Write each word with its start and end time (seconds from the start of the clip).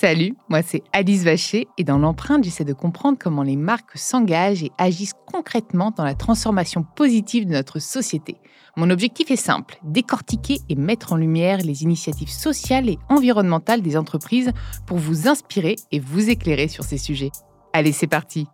Salut, 0.00 0.36
moi 0.48 0.62
c'est 0.62 0.84
Alice 0.92 1.24
Vacher 1.24 1.66
et 1.76 1.82
dans 1.82 1.98
l'empreinte, 1.98 2.44
j'essaie 2.44 2.64
de 2.64 2.72
comprendre 2.72 3.18
comment 3.20 3.42
les 3.42 3.56
marques 3.56 3.98
s'engagent 3.98 4.62
et 4.62 4.70
agissent 4.78 5.16
concrètement 5.26 5.90
dans 5.90 6.04
la 6.04 6.14
transformation 6.14 6.84
positive 6.84 7.46
de 7.46 7.50
notre 7.50 7.80
société. 7.80 8.36
Mon 8.76 8.90
objectif 8.90 9.32
est 9.32 9.34
simple, 9.34 9.76
décortiquer 9.82 10.60
et 10.68 10.76
mettre 10.76 11.14
en 11.14 11.16
lumière 11.16 11.58
les 11.58 11.82
initiatives 11.82 12.30
sociales 12.30 12.88
et 12.88 12.98
environnementales 13.08 13.82
des 13.82 13.96
entreprises 13.96 14.52
pour 14.86 14.98
vous 14.98 15.26
inspirer 15.26 15.74
et 15.90 15.98
vous 15.98 16.30
éclairer 16.30 16.68
sur 16.68 16.84
ces 16.84 16.98
sujets. 16.98 17.32
Allez, 17.72 17.90
c'est 17.90 18.06
parti 18.06 18.46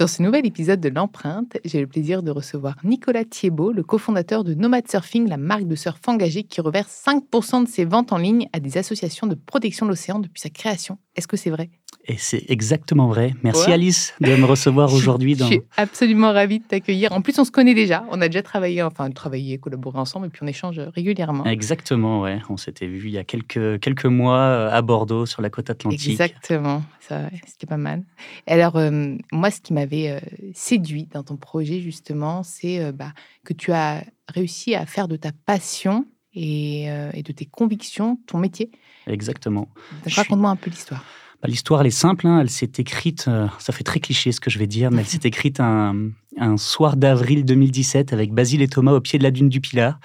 Dans 0.00 0.06
ce 0.06 0.22
nouvel 0.22 0.46
épisode 0.46 0.80
de 0.80 0.88
l'empreinte, 0.88 1.58
j'ai 1.62 1.78
le 1.78 1.86
plaisir 1.86 2.22
de 2.22 2.30
recevoir 2.30 2.76
Nicolas 2.84 3.26
Thiebaud, 3.26 3.70
le 3.70 3.82
cofondateur 3.82 4.44
de 4.44 4.54
Nomad 4.54 4.90
Surfing, 4.90 5.28
la 5.28 5.36
marque 5.36 5.66
de 5.66 5.74
surf 5.74 6.00
engagée 6.06 6.44
qui 6.44 6.62
reverse 6.62 7.04
5% 7.06 7.64
de 7.64 7.68
ses 7.68 7.84
ventes 7.84 8.10
en 8.10 8.16
ligne 8.16 8.48
à 8.54 8.60
des 8.60 8.78
associations 8.78 9.26
de 9.26 9.34
protection 9.34 9.84
de 9.84 9.90
l'océan 9.90 10.18
depuis 10.18 10.40
sa 10.40 10.48
création. 10.48 10.96
Est-ce 11.16 11.26
que 11.26 11.36
c'est 11.36 11.50
vrai? 11.50 11.70
Et 12.06 12.16
c'est 12.16 12.44
exactement 12.48 13.08
vrai. 13.08 13.34
Merci 13.42 13.70
Alice 13.70 14.14
de 14.20 14.34
me 14.34 14.44
recevoir 14.44 14.92
aujourd'hui. 14.94 15.34
Dans... 15.34 15.46
Je 15.46 15.52
suis 15.52 15.62
absolument 15.76 16.32
ravie 16.32 16.60
de 16.60 16.64
t'accueillir. 16.64 17.12
En 17.12 17.20
plus, 17.20 17.38
on 17.38 17.44
se 17.44 17.50
connaît 17.50 17.74
déjà. 17.74 18.04
On 18.10 18.20
a 18.20 18.28
déjà 18.28 18.42
travaillé, 18.42 18.82
enfin, 18.82 19.10
travaillé, 19.10 19.58
collaboré 19.58 19.98
ensemble, 19.98 20.26
et 20.26 20.30
puis 20.30 20.40
on 20.42 20.46
échange 20.46 20.78
régulièrement. 20.78 21.44
Exactement, 21.44 22.22
ouais. 22.22 22.40
On 22.48 22.56
s'était 22.56 22.86
vu 22.86 23.08
il 23.08 23.12
y 23.12 23.18
a 23.18 23.24
quelques, 23.24 23.80
quelques 23.80 24.06
mois 24.06 24.38
euh, 24.38 24.70
à 24.70 24.82
Bordeaux, 24.82 25.26
sur 25.26 25.42
la 25.42 25.50
côte 25.50 25.68
atlantique. 25.68 26.10
Exactement. 26.10 26.82
C'était 27.00 27.66
pas 27.66 27.76
mal. 27.76 28.04
Alors, 28.46 28.76
euh, 28.76 29.16
moi, 29.32 29.50
ce 29.50 29.60
qui 29.60 29.72
m'avait 29.72 30.10
euh, 30.10 30.20
séduit 30.54 31.06
dans 31.12 31.24
ton 31.24 31.36
projet, 31.36 31.80
justement, 31.80 32.44
c'est 32.44 32.92
bah, 32.92 33.12
que 33.44 33.52
tu 33.52 33.72
as 33.72 34.04
réussi 34.28 34.76
à 34.76 34.86
faire 34.86 35.08
de 35.08 35.16
ta 35.16 35.32
passion 35.44 36.06
et, 36.34 36.84
et 36.84 37.22
de 37.24 37.32
tes 37.32 37.46
convictions 37.46 38.18
ton 38.26 38.38
métier. 38.38 38.70
Exactement. 39.10 39.68
Raconte-moi 40.06 40.50
un 40.50 40.56
peu 40.56 40.70
l'histoire. 40.70 41.04
Bah, 41.42 41.48
l'histoire, 41.48 41.80
elle 41.80 41.86
est 41.86 41.90
simple. 41.90 42.26
Hein. 42.26 42.40
Elle 42.40 42.50
s'est 42.50 42.70
écrite, 42.78 43.26
euh, 43.28 43.46
ça 43.58 43.72
fait 43.72 43.84
très 43.84 44.00
cliché 44.00 44.30
ce 44.30 44.40
que 44.40 44.50
je 44.50 44.58
vais 44.58 44.66
dire, 44.66 44.90
mais 44.90 45.00
elle 45.00 45.06
s'est 45.06 45.20
écrite 45.24 45.60
un, 45.60 46.10
soir 46.56 46.96
d'avril 46.96 47.44
2017 47.44 48.12
avec 48.12 48.32
Basile 48.32 48.62
et 48.62 48.68
Thomas 48.68 48.92
au 48.92 49.00
pied 49.00 49.18
de 49.18 49.24
la 49.24 49.30
dune 49.30 49.48
du 49.48 49.60
Pilat. 49.60 49.98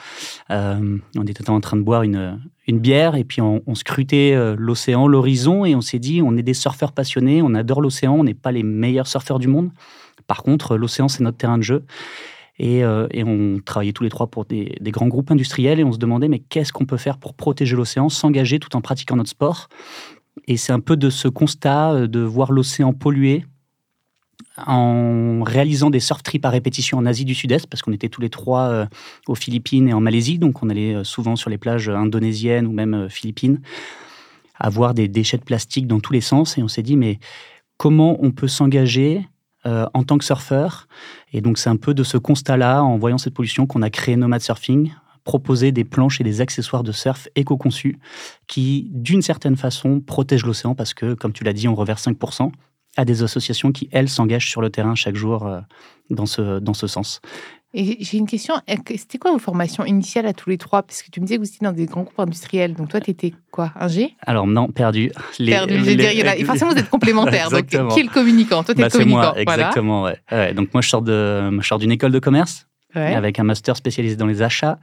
Euh, 0.50 0.98
on 1.18 1.24
était 1.24 1.50
en 1.50 1.62
train 1.62 1.78
de 1.78 1.82
boire 1.82 2.04
une, 2.04 2.40
bière 2.68 3.16
et 3.16 3.24
puis 3.24 3.42
on, 3.42 3.76
scrutait 3.76 4.34
euh, 4.34 4.56
l'océan, 4.58 5.08
l'horizon 5.08 5.66
et 5.66 5.76
on 5.76 5.82
s'est 5.82 6.00
dit 6.00 6.22
on 6.22 6.36
est 6.36 6.44
des 6.44 6.54
surfeurs 6.54 6.94
passionnés, 6.94 7.42
on 7.42 7.54
adore 7.54 7.82
l'océan, 7.82 8.16
on 8.16 8.24
n'est 8.24 8.34
pas 8.34 8.52
les 8.52 8.64
meilleurs 8.64 9.08
surfeurs 9.08 9.40
du 9.40 9.48
monde. 9.48 9.70
Par 10.28 10.42
contre, 10.42 10.76
l'océan, 10.76 11.08
c'est 11.08 11.24
notre 11.24 11.38
terrain 11.38 11.58
de 11.58 11.64
jeu. 11.64 11.84
Et, 12.58 12.84
on 12.86 13.60
travaillait 13.66 13.92
tous 13.92 14.04
les 14.04 14.10
trois 14.10 14.28
pour 14.28 14.46
des, 14.46 14.78
grands 14.86 15.08
groupes 15.08 15.32
industriels 15.32 15.80
et 15.80 15.84
on 15.84 15.92
se 15.92 15.98
demandait 15.98 16.30
mais 16.30 16.40
qu'est-ce 16.40 16.72
qu'on 16.72 16.86
peut 16.86 16.98
faire 16.98 17.18
pour 17.18 17.34
protéger 17.34 17.76
l'océan, 17.76 18.10
s'engager 18.10 18.60
tout 18.60 18.76
en 18.76 18.82
pratiquant 18.82 19.16
notre 19.16 19.30
sport? 19.30 19.68
Et 20.48 20.58
c'est 20.58 20.74
un 20.74 20.80
peu 20.80 20.98
de 20.98 21.10
ce 21.10 21.28
constat 21.28 21.94
euh, 21.94 22.08
de 22.08 22.20
voir 22.20 22.52
l'océan 22.52 22.94
pollué 22.94 23.46
en 24.58 25.44
réalisant 25.44 25.90
des 25.90 26.00
surf 26.00 26.24
trips 26.24 26.46
à 26.46 26.50
répétition 26.50 26.98
en 26.98 27.06
Asie 27.06 27.26
du 27.26 27.36
Sud-Est, 27.36 27.68
parce 27.68 27.82
qu'on 27.82 27.92
était 27.92 28.10
tous 28.10 28.22
les 28.22 28.30
trois 28.30 28.70
euh, 28.70 28.86
aux 29.28 29.36
Philippines 29.36 29.88
et 29.90 29.94
en 29.94 30.00
Malaisie, 30.00 30.40
donc 30.40 30.64
on 30.64 30.70
allait 30.70 30.94
euh, 30.94 31.04
souvent 31.04 31.36
sur 31.36 31.50
les 31.50 31.58
plages 31.58 31.90
indonésiennes 31.90 32.68
ou 32.68 32.72
même 32.72 33.10
philippines, 33.10 33.62
à 34.58 34.70
voir 34.70 34.94
des 34.94 35.08
déchets 35.08 35.38
de 35.38 35.44
plastique 35.44 35.88
dans 35.88 36.00
tous 36.00 36.14
les 36.14 36.22
sens. 36.22 36.58
Et 36.58 36.64
on 36.64 36.68
s'est 36.68 36.84
dit, 36.84 36.96
mais 36.96 37.20
comment 37.78 38.18
on 38.24 38.32
peut 38.32 38.48
s'engager 38.48 39.28
en 39.66 40.04
tant 40.04 40.18
que 40.18 40.26
surfeur 40.26 40.88
Et 41.34 41.42
donc 41.42 41.58
c'est 41.58 41.70
un 41.70 41.76
peu 41.76 41.94
de 41.94 42.04
ce 42.04 42.18
constat-là, 42.18 42.84
en 42.84 42.98
voyant 42.98 43.18
cette 43.18 43.34
pollution, 43.34 43.66
qu'on 43.66 43.82
a 43.82 43.90
créé 43.90 44.16
Nomad 44.16 44.42
Surfing, 44.42 44.92
proposer 45.26 45.72
des 45.74 45.84
planches 45.84 46.22
et 46.22 46.24
des 46.24 46.40
accessoires 46.40 46.84
de 46.84 46.94
surf 46.94 47.28
éco-conçus 47.36 47.98
qui, 48.48 48.88
d'une 48.92 49.22
certaine 49.22 49.58
façon, 49.58 50.00
protègent 50.00 50.46
l'océan 50.46 50.76
parce 50.76 50.94
que, 50.94 51.16
comme 51.16 51.34
tu 51.34 51.44
l'as 51.44 51.54
dit, 51.54 51.68
on 51.68 51.76
reverse 51.76 52.08
5% 52.08 52.52
à 52.96 53.04
des 53.04 53.24
associations 53.24 53.72
qui, 53.74 53.90
elles, 53.92 54.08
s'engagent 54.08 54.50
sur 54.50 54.62
le 54.62 54.70
terrain 54.70 54.96
chaque 54.96 55.16
jour 55.16 55.46
euh, 55.46 55.60
dans, 56.10 56.26
ce, 56.26 56.60
dans 56.60 56.74
ce 56.74 56.88
sens. 56.88 57.20
Et 57.78 57.98
j'ai 58.00 58.18
une 58.18 58.26
question. 58.26 58.56
C'était 58.96 59.18
quoi 59.18 59.34
vos 59.34 59.38
formations 59.38 59.84
initiales 59.84 60.26
à 60.26 60.34
tous 60.34 60.50
les 60.50 60.58
trois? 60.58 60.82
Parce 60.82 61.04
que 61.04 61.12
tu 61.12 61.20
me 61.20 61.26
disais 61.26 61.36
que 61.36 61.42
vous 61.42 61.48
étiez 61.48 61.60
dans 61.62 61.74
des 61.74 61.86
grands 61.86 62.04
groupes 62.04 62.20
industriels. 62.22 62.74
Donc 62.74 62.88
toi, 62.88 63.02
tu 63.02 63.12
étais 63.12 63.34
quoi? 63.52 63.74
Un 63.78 63.90
G? 63.90 64.16
Alors 64.26 64.48
non, 64.48 64.70
perdu. 64.70 65.12
Les, 65.40 65.52
perdu. 65.52 65.84
je 65.84 65.92
dire, 65.92 66.14
il 66.14 66.26
a, 66.26 66.36
forcément, 66.46 66.72
vous 66.72 66.78
êtes 66.78 66.90
complémentaires. 66.90 67.50
donc, 67.50 67.66
qui 67.66 67.76
est 67.76 68.04
le 68.04 68.14
communicant? 68.14 68.64
Toi, 68.64 68.74
tu 68.74 68.80
es 68.80 68.84
bah, 68.84 68.88
le 68.88 68.98
communicant. 68.98 69.34
Moi, 69.34 69.42
exactement. 69.42 70.04
Ouais. 70.04 70.54
Donc 70.54 70.74
moi, 70.74 70.82
je 70.82 70.88
sors 70.88 71.02
d'une 71.80 71.92
école 71.92 72.14
de 72.14 72.20
commerce 72.20 72.68
avec 72.94 73.40
un 73.40 73.44
master 73.44 73.76
spécialisé 73.76 74.16
dans 74.16 74.28
les 74.28 74.42
achats. 74.42 74.80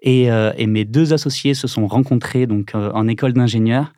Et, 0.00 0.30
euh, 0.30 0.52
et, 0.56 0.68
mes 0.68 0.84
deux 0.84 1.12
associés 1.12 1.54
se 1.54 1.66
sont 1.66 1.88
rencontrés 1.88 2.46
donc 2.46 2.76
euh, 2.76 2.92
en 2.94 3.08
école 3.08 3.32
d'ingénieur 3.32 3.92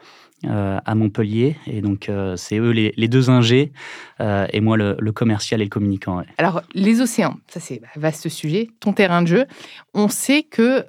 à 0.49 0.95
Montpellier. 0.95 1.57
Et 1.67 1.81
donc, 1.81 2.09
euh, 2.09 2.37
c'est 2.37 2.59
eux 2.59 2.71
les, 2.71 3.09
deux 3.09 3.31
ingés 3.31 3.73
euh, 4.21 4.47
et 4.53 4.61
moi 4.61 4.77
le, 4.77 5.13
commercial 5.13 5.61
et 5.61 5.65
le 5.65 5.71
communicant. 5.71 6.23
Alors, 6.39 6.63
les 6.75 7.01
océans, 7.01 7.37
ça 7.49 7.61
c'est 7.61 7.81
un 7.95 8.01
vaste 8.01 8.29
sujet, 8.29 8.69
ton 8.81 8.93
terrain 8.93 9.23
de 9.23 9.27
jeu. 9.27 9.47
On 9.95 10.09
sait 10.09 10.43
que, 10.43 10.85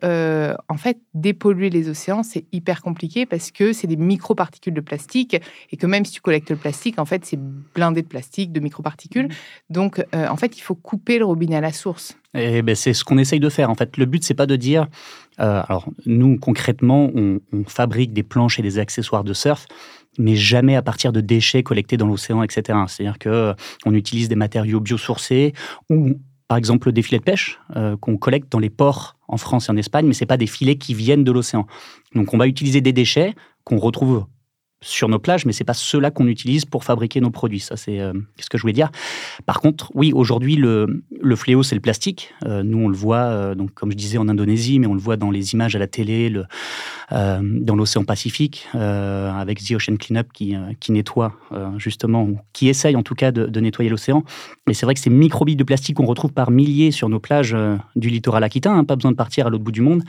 en 0.69 0.77
fait, 0.77 0.99
dépolluer 1.13 1.69
les 1.69 1.89
océans, 1.89 2.23
c'est 2.23 2.45
hyper 2.51 2.81
compliqué 2.81 3.25
parce 3.25 3.51
que 3.51 3.73
c'est 3.73 3.87
des 3.87 3.97
microparticules 3.97 4.73
de 4.73 4.81
plastique 4.81 5.37
et 5.71 5.77
que 5.77 5.87
même 5.87 6.05
si 6.05 6.13
tu 6.13 6.21
collectes 6.21 6.51
le 6.51 6.55
plastique, 6.55 6.99
en 6.99 7.05
fait, 7.05 7.25
c'est 7.25 7.39
blindé 7.39 8.01
de 8.01 8.07
plastique, 8.07 8.51
de 8.51 8.59
microparticules. 8.59 9.27
Mmh. 9.27 9.73
Donc, 9.73 10.05
en 10.13 10.37
fait, 10.37 10.57
il 10.57 10.61
faut 10.61 10.75
couper 10.75 11.19
le 11.19 11.25
robinet 11.25 11.55
à 11.55 11.61
la 11.61 11.73
source. 11.73 12.17
Et 12.33 12.61
ben, 12.61 12.75
c'est 12.75 12.93
ce 12.93 13.03
qu'on 13.03 13.17
essaye 13.17 13.39
de 13.39 13.49
faire. 13.49 13.69
En 13.69 13.75
fait, 13.75 13.97
le 13.97 14.05
but, 14.05 14.23
c'est 14.23 14.33
pas 14.33 14.45
de 14.45 14.55
dire 14.55 14.87
euh, 15.39 15.61
alors, 15.67 15.89
nous, 16.05 16.37
concrètement, 16.37 17.09
on, 17.15 17.39
fabrique 17.67 18.13
des 18.13 18.23
planches 18.23 18.59
et 18.59 18.61
des 18.61 18.79
accessoires 18.79 19.23
de 19.23 19.33
surf, 19.33 19.65
mais 20.17 20.35
jamais 20.35 20.75
à 20.75 20.81
partir 20.81 21.11
de 21.11 21.21
déchets 21.21 21.63
collectés 21.63 21.97
dans 21.97 22.07
l'océan, 22.07 22.43
etc. 22.43 22.77
C'est-à-dire 22.87 23.19
qu'on 23.19 23.29
euh, 23.29 23.93
utilise 23.93 24.29
des 24.29 24.35
matériaux 24.35 24.79
biosourcés 24.79 25.53
ou, 25.89 26.19
par 26.47 26.57
exemple, 26.57 26.91
des 26.91 27.01
filets 27.01 27.19
de 27.19 27.23
pêche 27.23 27.59
euh, 27.75 27.95
qu'on 27.97 28.17
collecte 28.17 28.51
dans 28.51 28.59
les 28.59 28.69
ports 28.69 29.17
en 29.27 29.37
France 29.37 29.69
et 29.69 29.71
en 29.71 29.77
Espagne, 29.77 30.05
mais 30.05 30.13
ce 30.13 30.25
pas 30.25 30.37
des 30.37 30.47
filets 30.47 30.75
qui 30.75 30.93
viennent 30.93 31.23
de 31.23 31.31
l'océan. 31.31 31.65
Donc, 32.15 32.33
on 32.33 32.37
va 32.37 32.47
utiliser 32.47 32.81
des 32.81 32.93
déchets 32.93 33.35
qu'on 33.63 33.77
retrouve 33.77 34.25
sur 34.83 35.09
nos 35.09 35.19
plages, 35.19 35.45
mais 35.45 35.53
c'est 35.53 35.63
pas 35.63 35.75
cela 35.75 36.09
qu'on 36.09 36.27
utilise 36.27 36.65
pour 36.65 36.83
fabriquer 36.83 37.21
nos 37.21 37.29
produits. 37.29 37.59
Ça, 37.59 37.77
c'est 37.77 37.99
euh, 37.99 38.13
ce 38.39 38.49
que 38.49 38.57
je 38.57 38.63
voulais 38.63 38.73
dire. 38.73 38.89
Par 39.45 39.61
contre, 39.61 39.91
oui, 39.93 40.11
aujourd'hui, 40.11 40.55
le, 40.55 41.03
le, 41.21 41.35
fléau, 41.35 41.61
c'est 41.61 41.75
le 41.75 41.81
plastique. 41.81 42.33
Euh, 42.45 42.63
nous, 42.63 42.79
on 42.79 42.87
le 42.87 42.95
voit, 42.95 43.17
euh, 43.17 43.55
donc, 43.55 43.73
comme 43.75 43.91
je 43.91 43.97
disais, 43.97 44.17
en 44.17 44.27
Indonésie, 44.27 44.79
mais 44.79 44.87
on 44.87 44.95
le 44.95 44.99
voit 44.99 45.17
dans 45.17 45.29
les 45.29 45.53
images 45.53 45.75
à 45.75 45.79
la 45.79 45.87
télé, 45.87 46.33
dans 47.11 47.75
l'océan 47.75 48.03
Pacifique, 48.03 48.67
avec 48.73 49.61
The 49.63 49.73
Ocean 49.73 49.97
Cleanup 49.97 50.31
qui, 50.33 50.55
qui 50.79 50.91
nettoie, 50.93 51.33
justement, 51.77 52.29
qui 52.53 52.69
essaye 52.69 52.95
en 52.95 53.03
tout 53.03 53.15
cas 53.15 53.31
de, 53.31 53.59
nettoyer 53.59 53.89
l'océan. 53.89 54.23
Et 54.69 54.73
c'est 54.73 54.85
vrai 54.85 54.93
que 54.93 54.99
ces 55.01 55.09
microbilles 55.09 55.57
de 55.57 55.63
plastique 55.63 55.97
qu'on 55.97 56.05
retrouve 56.05 56.31
par 56.31 56.51
milliers 56.51 56.91
sur 56.91 57.09
nos 57.09 57.19
plages 57.19 57.55
du 57.95 58.09
littoral 58.09 58.43
aquitain, 58.43 58.75
hein, 58.77 58.85
pas 58.85 58.95
besoin 58.95 59.11
de 59.11 59.17
partir 59.17 59.47
à 59.47 59.49
l'autre 59.49 59.63
bout 59.63 59.73
du 59.73 59.81
monde, 59.81 60.03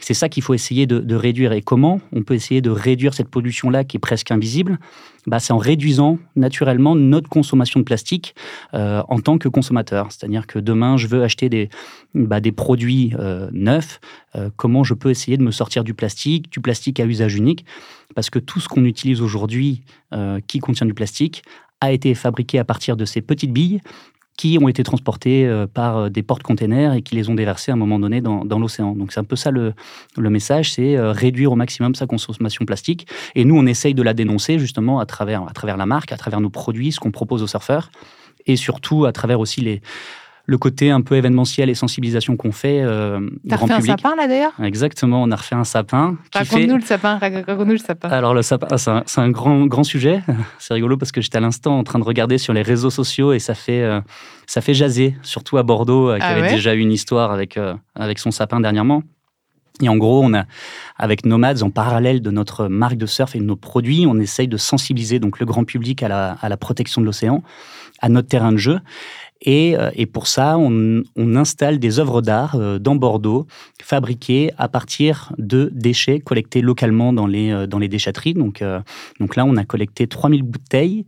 c'est 0.00 0.14
ça 0.14 0.28
qu'il 0.28 0.42
faut 0.42 0.54
essayer 0.54 0.86
de, 0.86 0.98
de 0.98 1.14
réduire. 1.14 1.52
Et 1.52 1.62
comment 1.62 2.00
on 2.12 2.22
peut 2.22 2.34
essayer 2.34 2.60
de 2.60 2.70
réduire 2.70 3.14
cette 3.14 3.28
pollution-là 3.28 3.84
qui 3.84 3.96
est 3.96 4.00
presque 4.00 4.17
invisible, 4.30 4.78
bah, 5.26 5.38
c'est 5.40 5.52
en 5.52 5.58
réduisant 5.58 6.18
naturellement 6.36 6.94
notre 6.94 7.28
consommation 7.28 7.80
de 7.80 7.84
plastique 7.84 8.34
euh, 8.74 9.02
en 9.08 9.20
tant 9.20 9.38
que 9.38 9.48
consommateur. 9.48 10.10
C'est-à-dire 10.10 10.46
que 10.46 10.58
demain, 10.58 10.96
je 10.96 11.06
veux 11.06 11.22
acheter 11.22 11.48
des, 11.48 11.68
bah, 12.14 12.40
produits 12.56 13.14
euh, 13.18 13.48
neufs. 13.52 14.00
Euh, 14.36 14.50
comment 14.56 14.84
je 14.84 14.94
peux 14.94 15.10
essayer 15.10 15.36
de 15.36 15.42
me 15.42 15.50
sortir 15.50 15.84
du 15.84 15.94
plastique, 15.94 16.50
du 16.50 16.60
plastique 16.60 17.00
à 17.00 17.04
usage 17.04 17.34
unique? 17.34 17.64
Parce 18.14 18.30
que 18.30 18.38
tout 18.38 18.60
ce 18.60 18.68
qu'on 18.68 18.84
utilise 18.84 19.20
aujourd'hui 19.20 19.82
qui 20.46 20.58
contient 20.60 20.86
du 20.86 20.94
plastique 20.94 21.42
a 21.82 21.92
été 21.92 22.14
fabriqué 22.14 22.58
à 22.58 22.64
partir 22.64 22.96
de 22.96 23.04
ces 23.04 23.20
petites 23.20 23.52
billes 23.52 23.80
qui 24.38 24.56
ont 24.62 24.68
été 24.68 24.84
transportés 24.84 25.46
euh, 25.46 25.66
par 25.66 25.98
euh, 25.98 26.08
des 26.08 26.22
portes-containers 26.22 26.94
et 26.94 27.02
qui 27.02 27.16
les 27.16 27.28
ont 27.28 27.34
déversés 27.34 27.72
à 27.72 27.74
un 27.74 27.76
moment 27.76 27.98
donné 27.98 28.22
dans, 28.22 28.44
l'océan. 28.58 28.94
Donc 28.94 29.12
c'est 29.12 29.20
un 29.20 29.24
peu 29.24 29.36
ça 29.36 29.50
le, 29.50 29.74
le 30.16 30.30
message, 30.30 30.72
c'est 30.72 30.96
euh, 30.96 31.10
réduire 31.10 31.52
au 31.52 31.56
maximum 31.56 31.94
sa 31.96 32.06
consommation 32.06 32.64
plastique. 32.64 33.08
Et 33.34 33.44
nous, 33.44 33.58
on 33.58 33.66
essaye 33.66 33.94
de 33.94 34.02
la 34.02 34.14
dénoncer 34.14 34.58
justement 34.60 35.00
à 35.00 35.06
travers, 35.06 35.42
à 35.42 35.52
travers 35.52 35.76
la 35.76 35.86
marque, 35.86 36.12
à 36.12 36.16
travers 36.16 36.40
nos 36.40 36.50
produits, 36.50 36.92
ce 36.92 37.00
qu'on 37.00 37.10
propose 37.10 37.42
aux 37.42 37.48
surfeurs, 37.48 37.90
et 38.46 38.54
surtout 38.54 39.06
à 39.06 39.12
travers 39.12 39.40
aussi 39.40 39.60
les, 39.60 39.82
le 40.48 40.56
côté 40.56 40.90
un 40.90 41.02
peu 41.02 41.14
événementiel 41.14 41.68
et 41.68 41.74
sensibilisation 41.74 42.38
qu'on 42.38 42.52
fait. 42.52 42.80
Euh, 42.80 43.20
T'as 43.46 43.56
refait 43.56 43.74
un 43.74 43.80
sapin 43.82 44.16
là 44.16 44.26
d'ailleurs? 44.26 44.54
Exactement, 44.62 45.22
on 45.22 45.30
a 45.30 45.36
refait 45.36 45.54
un 45.54 45.64
sapin. 45.64 46.16
Raconte-nous 46.32 46.76
le 46.76 46.80
sapin, 46.80 47.18
raconte-nous 47.18 47.72
le 47.72 47.76
sapin. 47.76 48.08
Alors 48.08 48.32
le 48.32 48.40
sapin, 48.40 48.66
c'est 48.78 49.20
un, 49.20 49.30
grand, 49.30 49.66
grand 49.66 49.84
sujet. 49.84 50.22
C'est 50.58 50.72
rigolo 50.72 50.96
parce 50.96 51.12
que 51.12 51.20
j'étais 51.20 51.36
à 51.36 51.40
l'instant 51.40 51.78
en 51.78 51.84
train 51.84 51.98
de 51.98 52.04
regarder 52.04 52.38
sur 52.38 52.54
les 52.54 52.62
réseaux 52.62 52.88
sociaux 52.88 53.34
et 53.34 53.40
ça 53.40 53.54
fait, 53.54 53.82
euh, 53.82 54.00
ça 54.46 54.62
fait 54.62 54.72
jaser, 54.72 55.16
surtout 55.22 55.58
à 55.58 55.62
Bordeaux, 55.62 56.08
euh, 56.08 56.16
qui 56.16 56.24
ah 56.24 56.30
avait 56.30 56.48
déjà 56.48 56.74
eu 56.74 56.78
une 56.78 56.92
histoire 56.92 57.30
avec, 57.30 57.58
euh, 57.58 57.74
avec 57.94 58.18
son 58.18 58.30
sapin 58.30 58.58
dernièrement. 58.58 59.02
Et 59.82 59.88
en 59.90 59.96
gros, 59.96 60.24
on 60.24 60.32
a, 60.32 60.44
avec 60.96 61.26
Nomads, 61.26 61.62
en 61.62 61.70
parallèle 61.70 62.22
de 62.22 62.30
notre 62.30 62.68
marque 62.68 62.96
de 62.96 63.06
surf 63.06 63.36
et 63.36 63.38
de 63.38 63.44
nos 63.44 63.54
produits, 63.54 64.06
on 64.08 64.18
essaye 64.18 64.48
de 64.48 64.56
sensibiliser 64.56 65.18
donc 65.20 65.38
le 65.38 65.46
grand 65.46 65.64
public 65.64 66.02
à 66.02 66.08
la, 66.08 66.32
à 66.40 66.48
la 66.48 66.56
protection 66.56 67.02
de 67.02 67.06
l'océan, 67.06 67.42
à 68.00 68.08
notre 68.08 68.28
terrain 68.28 68.50
de 68.50 68.56
jeu. 68.56 68.80
Et, 69.40 69.76
et 69.94 70.06
pour 70.06 70.26
ça, 70.26 70.58
on, 70.58 71.02
installe 71.16 71.78
des 71.78 72.00
œuvres 72.00 72.22
d'art 72.22 72.58
dans 72.80 72.96
Bordeaux, 72.96 73.46
fabriquées 73.80 74.50
à 74.58 74.68
partir 74.68 75.32
de 75.38 75.70
déchets 75.72 76.18
collectés 76.18 76.60
localement 76.60 77.12
dans 77.12 77.26
les, 77.26 77.66
dans 77.68 77.78
les 77.78 77.88
déchetteries. 77.88 78.34
Donc, 78.34 78.64
donc 79.20 79.36
là, 79.36 79.44
on 79.44 79.56
a 79.56 79.64
collecté 79.64 80.08
3000 80.08 80.42
bouteilles 80.42 81.06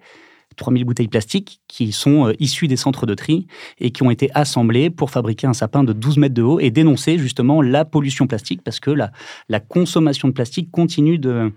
3000 0.60 0.84
bouteilles 0.84 1.08
plastiques 1.08 1.60
qui 1.68 1.90
sont 1.92 2.28
euh, 2.28 2.32
issues 2.38 2.68
des 2.68 2.76
centres 2.76 3.06
de 3.06 3.14
tri 3.14 3.46
et 3.78 3.90
qui 3.90 4.02
ont 4.02 4.10
été 4.10 4.30
assemblées 4.34 4.90
pour 4.90 5.10
fabriquer 5.10 5.46
un 5.46 5.52
sapin 5.52 5.82
de 5.84 5.92
12 5.92 6.18
mètres 6.18 6.34
de 6.34 6.42
haut 6.42 6.60
et 6.60 6.70
dénoncer 6.70 7.18
justement 7.18 7.62
la 7.62 7.84
pollution 7.84 8.26
plastique 8.26 8.62
parce 8.62 8.80
que 8.80 8.90
la, 8.90 9.10
la 9.48 9.60
consommation 9.60 10.28
de 10.28 10.32
plastique 10.32 10.70
continue 10.70 11.18
de 11.18 11.52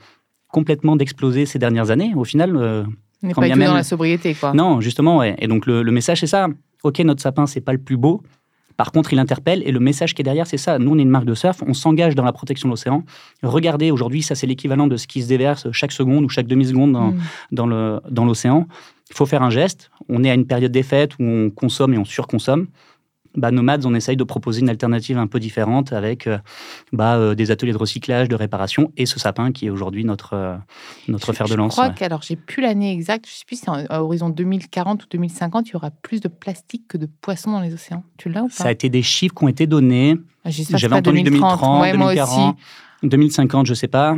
complètement 0.47 0.95
d'exploser 0.95 1.45
ces 1.45 1.59
dernières 1.59 1.89
années. 1.89 2.13
Au 2.15 2.23
final, 2.23 2.55
euh, 2.55 2.83
on 3.23 3.27
n'est 3.27 3.33
pas 3.33 3.47
du 3.47 3.53
tout 3.53 3.59
dans 3.59 3.73
la 3.73 3.83
sobriété, 3.83 4.35
quoi. 4.35 4.53
Non, 4.53 4.81
justement, 4.81 5.17
ouais. 5.17 5.35
Et 5.39 5.47
donc 5.47 5.65
le, 5.65 5.81
le 5.81 5.91
message 5.91 6.19
c'est 6.19 6.27
ça. 6.27 6.47
Ok, 6.83 6.99
notre 6.99 7.21
sapin 7.21 7.47
c'est 7.47 7.61
pas 7.61 7.71
le 7.71 7.79
plus 7.79 7.97
beau, 7.97 8.21
par 8.77 8.91
contre, 8.91 9.13
il 9.13 9.19
interpelle 9.19 9.61
et 9.65 9.71
le 9.71 9.79
message 9.79 10.13
qui 10.13 10.21
est 10.21 10.23
derrière, 10.23 10.47
c'est 10.47 10.57
ça. 10.57 10.79
Nous, 10.79 10.91
on 10.91 10.97
est 10.97 11.03
une 11.03 11.09
marque 11.09 11.25
de 11.25 11.35
surf, 11.35 11.61
on 11.65 11.73
s'engage 11.73 12.15
dans 12.15 12.23
la 12.23 12.33
protection 12.33 12.67
de 12.67 12.73
l'océan. 12.73 13.03
Regardez, 13.43 13.91
aujourd'hui, 13.91 14.23
ça, 14.23 14.35
c'est 14.35 14.47
l'équivalent 14.47 14.87
de 14.87 14.97
ce 14.97 15.07
qui 15.07 15.21
se 15.21 15.27
déverse 15.27 15.71
chaque 15.71 15.91
seconde 15.91 16.25
ou 16.25 16.29
chaque 16.29 16.47
demi-seconde 16.47 16.93
dans, 16.93 17.67
mm. 17.67 18.01
dans 18.09 18.25
l'océan. 18.25 18.67
Il 19.09 19.15
faut 19.15 19.25
faire 19.25 19.43
un 19.43 19.49
geste. 19.49 19.91
On 20.09 20.23
est 20.23 20.29
à 20.29 20.33
une 20.33 20.47
période 20.47 20.71
des 20.71 20.83
fêtes 20.83 21.13
où 21.19 21.23
on 21.23 21.49
consomme 21.51 21.93
et 21.93 21.97
on 21.97 22.05
surconsomme 22.05 22.67
bah, 23.35 23.51
Nomads, 23.51 23.85
on 23.85 23.93
essaye 23.95 24.15
de 24.15 24.23
proposer 24.23 24.61
une 24.61 24.69
alternative 24.69 25.17
un 25.17 25.27
peu 25.27 25.39
différente 25.39 25.93
avec 25.93 26.27
euh, 26.27 26.37
bah, 26.91 27.15
euh, 27.15 27.35
des 27.35 27.51
ateliers 27.51 27.71
de 27.71 27.77
recyclage, 27.77 28.29
de 28.29 28.35
réparation 28.35 28.91
et 28.97 29.05
ce 29.05 29.19
sapin 29.19 29.51
qui 29.51 29.67
est 29.67 29.69
aujourd'hui 29.69 30.05
notre, 30.05 30.33
euh, 30.33 30.55
notre 31.07 31.33
fer 31.33 31.47
de 31.47 31.55
lance. 31.55 31.73
Je 31.73 31.81
crois 31.81 31.89
que, 31.89 32.03
alors 32.03 32.21
j'ai 32.21 32.35
plus 32.35 32.61
l'année 32.61 32.91
exacte, 32.91 33.25
je 33.25 33.31
ne 33.31 33.35
sais 33.35 33.45
plus 33.45 33.59
si 33.59 33.65
à 33.89 34.03
horizon 34.03 34.29
2040 34.29 35.03
ou 35.03 35.07
2050, 35.09 35.69
il 35.69 35.73
y 35.73 35.75
aura 35.75 35.91
plus 35.91 36.21
de 36.21 36.27
plastique 36.27 36.87
que 36.87 36.97
de 36.97 37.07
poissons 37.21 37.51
dans 37.51 37.61
les 37.61 37.73
océans. 37.73 38.03
Tu 38.17 38.29
l'as 38.29 38.43
ou 38.43 38.47
pas? 38.47 38.53
Ça 38.53 38.67
a 38.67 38.71
été 38.71 38.89
des 38.89 39.01
chiffres 39.01 39.35
qui 39.35 39.43
ont 39.43 39.49
été 39.49 39.67
donnés. 39.67 40.17
Ah, 40.45 40.49
J'avais 40.49 40.95
entendu 40.95 41.23
2030, 41.23 41.91
2040, 41.91 42.57
2050, 43.03 43.65
je 43.65 43.71
ne 43.71 43.75
sais 43.75 43.87
pas. 43.87 44.15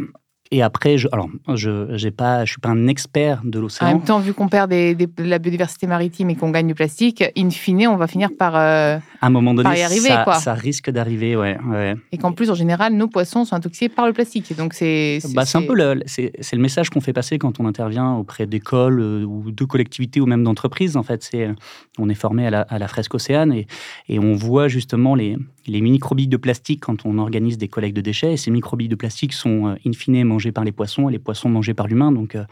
Et 0.51 0.61
après, 0.61 0.97
je, 0.97 1.07
alors, 1.11 1.27
je 1.55 1.69
ne 1.69 2.09
pas, 2.11 2.45
suis 2.45 2.59
pas 2.59 2.69
un 2.69 2.87
expert 2.87 3.41
de 3.43 3.59
l'océan. 3.59 3.87
En 3.87 3.93
même 3.93 4.03
temps, 4.03 4.19
vu 4.19 4.33
qu'on 4.33 4.47
perd 4.47 4.69
des, 4.69 4.95
la 5.17 5.39
biodiversité 5.39 5.87
maritime 5.87 6.29
et 6.29 6.35
qu'on 6.35 6.51
gagne 6.51 6.67
du 6.67 6.75
plastique, 6.75 7.23
in 7.35 7.49
fine, 7.49 7.87
on 7.87 7.95
va 7.95 8.07
finir 8.07 8.29
par, 8.37 8.55
euh, 8.55 8.97
à 9.25 9.27
un 9.27 9.31
moment 9.31 9.55
donné, 9.55 9.79
y 9.79 9.81
arriver. 9.81 10.09
Ça, 10.09 10.23
quoi. 10.23 10.35
ça 10.35 10.53
risque 10.53 10.91
d'arriver, 10.91 11.35
ouais, 11.35 11.57
ouais. 11.67 11.95
Et 12.11 12.17
qu'en 12.19 12.31
plus, 12.31 12.51
en 12.51 12.53
général, 12.53 12.93
nos 12.93 13.07
poissons 13.07 13.43
sont 13.43 13.55
intoxiqués 13.55 13.89
par 13.89 14.05
le 14.05 14.13
plastique. 14.13 14.55
Donc 14.55 14.75
c'est. 14.75 15.19
Bah, 15.33 15.45
c'est 15.45 15.57
un 15.57 15.63
peu 15.63 15.73
le, 15.73 16.01
c'est, 16.05 16.31
le 16.53 16.61
message 16.61 16.91
qu'on 16.91 17.01
fait 17.01 17.13
passer 17.13 17.39
quand 17.39 17.59
on 17.59 17.65
intervient 17.65 18.13
auprès 18.13 18.45
d'écoles 18.45 18.99
euh, 18.99 19.23
ou 19.23 19.51
de 19.51 19.65
collectivités 19.65 20.21
ou 20.21 20.27
même 20.27 20.43
d'entreprises. 20.43 20.95
En 20.95 21.03
fait, 21.03 21.23
c'est, 21.23 21.49
on 21.97 22.07
est 22.07 22.15
formé 22.15 22.45
à 22.45 22.51
la, 22.51 22.61
à 22.61 22.77
la 22.77 22.87
fresque 22.87 23.15
océane 23.15 23.51
et, 23.51 23.65
et 24.09 24.19
on 24.19 24.35
voit 24.35 24.67
justement 24.67 25.15
les, 25.15 25.37
les 25.67 25.81
microbilles 25.81 26.27
de 26.27 26.37
plastique 26.37 26.81
quand 26.81 27.05
on 27.05 27.17
organise 27.17 27.57
des 27.57 27.67
collectes 27.67 27.95
de 27.95 28.01
déchets. 28.01 28.33
Et 28.33 28.37
ces 28.37 28.51
microbilles 28.51 28.87
de 28.87 28.95
plastique 28.95 29.33
sont 29.33 29.67
euh, 29.67 29.75
in 29.85 29.93
fine 29.93 30.23
mangées 30.23 30.51
par 30.51 30.63
les 30.63 30.71
poissons 30.71 31.09
et 31.09 31.11
les 31.11 31.19
poissons 31.19 31.49
mangés 31.49 31.73
par 31.73 31.87
l'humain. 31.87 32.11
Donc, 32.11 32.35
euh, 32.35 32.43